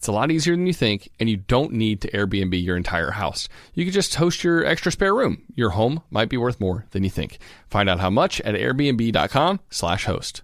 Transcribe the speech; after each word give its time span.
It's 0.00 0.08
a 0.08 0.12
lot 0.12 0.30
easier 0.30 0.56
than 0.56 0.66
you 0.66 0.72
think, 0.72 1.10
and 1.20 1.28
you 1.28 1.36
don't 1.36 1.72
need 1.72 2.00
to 2.00 2.10
Airbnb 2.12 2.64
your 2.64 2.78
entire 2.78 3.10
house. 3.10 3.50
You 3.74 3.84
can 3.84 3.92
just 3.92 4.14
host 4.14 4.42
your 4.42 4.64
extra 4.64 4.90
spare 4.90 5.14
room. 5.14 5.42
Your 5.54 5.70
home 5.70 6.00
might 6.08 6.30
be 6.30 6.38
worth 6.38 6.58
more 6.58 6.86
than 6.92 7.04
you 7.04 7.10
think. 7.10 7.36
Find 7.68 7.86
out 7.86 8.00
how 8.00 8.08
much 8.08 8.40
at 8.40 8.54
airbnb.com/slash 8.54 10.06
host. 10.06 10.40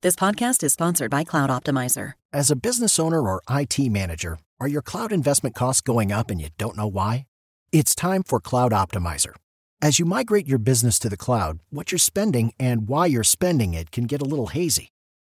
This 0.00 0.16
podcast 0.16 0.62
is 0.62 0.72
sponsored 0.72 1.10
by 1.10 1.22
Cloud 1.22 1.50
Optimizer. 1.50 2.12
As 2.32 2.50
a 2.50 2.56
business 2.56 2.98
owner 2.98 3.20
or 3.20 3.42
IT 3.50 3.78
manager, 3.90 4.38
are 4.58 4.68
your 4.68 4.80
cloud 4.80 5.12
investment 5.12 5.54
costs 5.54 5.82
going 5.82 6.10
up 6.10 6.30
and 6.30 6.40
you 6.40 6.48
don't 6.56 6.76
know 6.76 6.86
why? 6.86 7.26
It's 7.72 7.94
time 7.94 8.22
for 8.22 8.40
Cloud 8.40 8.72
Optimizer. 8.72 9.34
As 9.82 9.98
you 9.98 10.06
migrate 10.06 10.48
your 10.48 10.58
business 10.58 10.98
to 11.00 11.10
the 11.10 11.18
cloud, 11.18 11.58
what 11.68 11.92
you're 11.92 11.98
spending 11.98 12.54
and 12.58 12.88
why 12.88 13.04
you're 13.04 13.22
spending 13.22 13.74
it 13.74 13.90
can 13.90 14.04
get 14.04 14.22
a 14.22 14.24
little 14.32 14.46
hazy. 14.46 14.93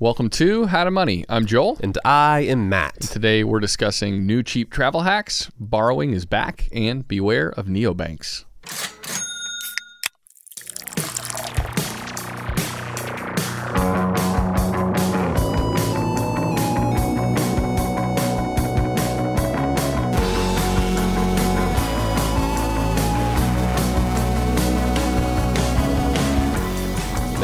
Welcome 0.00 0.30
to 0.30 0.64
How 0.64 0.84
to 0.84 0.90
Money. 0.90 1.26
I'm 1.28 1.44
Joel. 1.44 1.76
And 1.82 1.98
I 2.06 2.40
am 2.40 2.70
Matt. 2.70 3.02
Today 3.02 3.44
we're 3.44 3.60
discussing 3.60 4.24
new 4.24 4.42
cheap 4.42 4.70
travel 4.70 5.02
hacks, 5.02 5.50
borrowing 5.60 6.14
is 6.14 6.24
back, 6.24 6.70
and 6.72 7.06
beware 7.06 7.50
of 7.50 7.66
neobanks. 7.66 8.46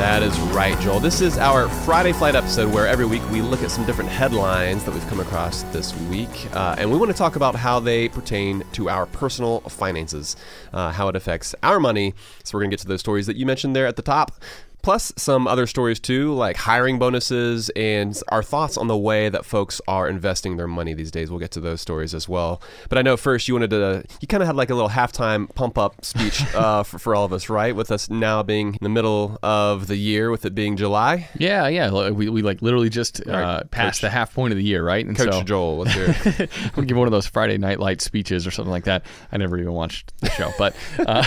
That 0.07 0.23
is 0.23 0.39
right, 0.55 0.79
Joel. 0.79 1.01
This 1.01 1.21
is 1.21 1.37
our 1.37 1.69
Friday 1.69 2.13
Flight 2.13 2.37
episode 2.37 2.73
where 2.73 2.87
every 2.87 3.05
week 3.05 3.29
we 3.29 3.43
look 3.43 3.65
at 3.65 3.73
some 3.73 3.85
different 3.85 4.09
headlines 4.09 4.85
that 4.85 4.95
we've 4.95 5.07
come 5.09 5.19
across 5.19 5.65
this 5.65 5.97
week. 6.03 6.49
Uh, 6.55 6.77
and 6.79 6.93
we 6.93 6.97
want 6.97 7.11
to 7.11 7.17
talk 7.17 7.35
about 7.35 7.57
how 7.57 7.81
they 7.81 8.09
pertain 8.09 8.63
to 8.71 8.89
our 8.89 9.07
personal 9.07 9.63
finances, 9.63 10.37
uh, 10.73 10.93
how 10.93 11.09
it 11.09 11.17
affects 11.17 11.57
our 11.65 11.81
money. 11.81 12.15
So 12.45 12.57
we're 12.57 12.63
going 12.63 12.71
to 12.71 12.77
get 12.77 12.83
to 12.83 12.89
those 12.89 13.01
stories 13.01 13.27
that 13.27 13.35
you 13.35 13.47
mentioned 13.47 13.75
there 13.75 13.85
at 13.85 13.97
the 13.97 14.03
top 14.03 14.41
plus 14.83 15.13
some 15.17 15.47
other 15.47 15.67
stories 15.67 15.99
too, 15.99 16.33
like 16.33 16.57
hiring 16.57 16.99
bonuses 16.99 17.71
and 17.71 18.21
our 18.29 18.43
thoughts 18.43 18.77
on 18.77 18.87
the 18.87 18.97
way 18.97 19.29
that 19.29 19.45
folks 19.45 19.81
are 19.89 20.09
investing 20.09 20.57
their 20.57 20.69
money 20.69 20.95
these 20.95 21.11
days. 21.11 21.31
We'll 21.31 21.41
get 21.41 21.51
to 21.53 21.61
those 21.61 21.81
stories 21.81 22.15
as 22.15 22.29
well. 22.29 22.61
But 22.89 22.99
I 22.99 23.03
know 23.03 23.17
first 23.17 23.49
you 23.49 23.55
wanted 23.55 23.71
to, 23.71 24.05
you 24.21 24.29
kind 24.29 24.43
of 24.43 24.47
had 24.47 24.57
like 24.57 24.71
a 24.71 24.75
little 24.75 24.91
halftime 24.91 25.53
pump 25.55 25.79
up 25.79 26.05
speech 26.05 26.43
uh, 26.55 26.83
for, 26.83 26.99
for 26.99 27.15
all 27.15 27.25
of 27.25 27.33
us, 27.33 27.49
right? 27.49 27.75
With 27.75 27.91
us 27.91 28.09
now 28.09 28.43
being 28.43 28.75
in 28.75 28.79
the 28.81 28.89
middle 28.89 29.39
of 29.43 29.87
the 29.87 29.97
year, 29.97 30.31
with 30.31 30.45
it 30.45 30.55
being 30.55 30.77
July. 30.77 31.29
Yeah, 31.39 31.67
yeah. 31.69 32.11
We, 32.11 32.29
we 32.29 32.43
like 32.43 32.63
literally 32.63 32.89
just 32.89 33.27
uh, 33.27 33.65
passed 33.65 34.01
Coach, 34.01 34.03
the 34.03 34.11
half 34.11 34.35
point 34.35 34.53
of 34.53 34.59
the 34.59 34.65
year, 34.65 34.85
right? 34.85 35.05
And 35.05 35.17
Coach 35.17 35.33
so, 35.33 35.43
Joel, 35.43 35.85
hear 35.85 36.15
it. 36.25 36.51
I'm 36.77 36.87
give 36.87 36.97
one 36.97 37.09
of 37.09 37.13
those 37.13 37.27
Friday 37.27 37.59
Night 37.59 37.81
Light 37.81 38.01
speeches 38.01 38.47
or 38.47 38.51
something 38.51 38.71
like 38.71 38.85
that. 38.85 39.05
I 39.33 39.37
never 39.37 39.59
even 39.59 39.73
watched 39.73 40.13
the 40.21 40.31
show, 40.31 40.53
but 40.59 40.77
uh, 41.01 41.25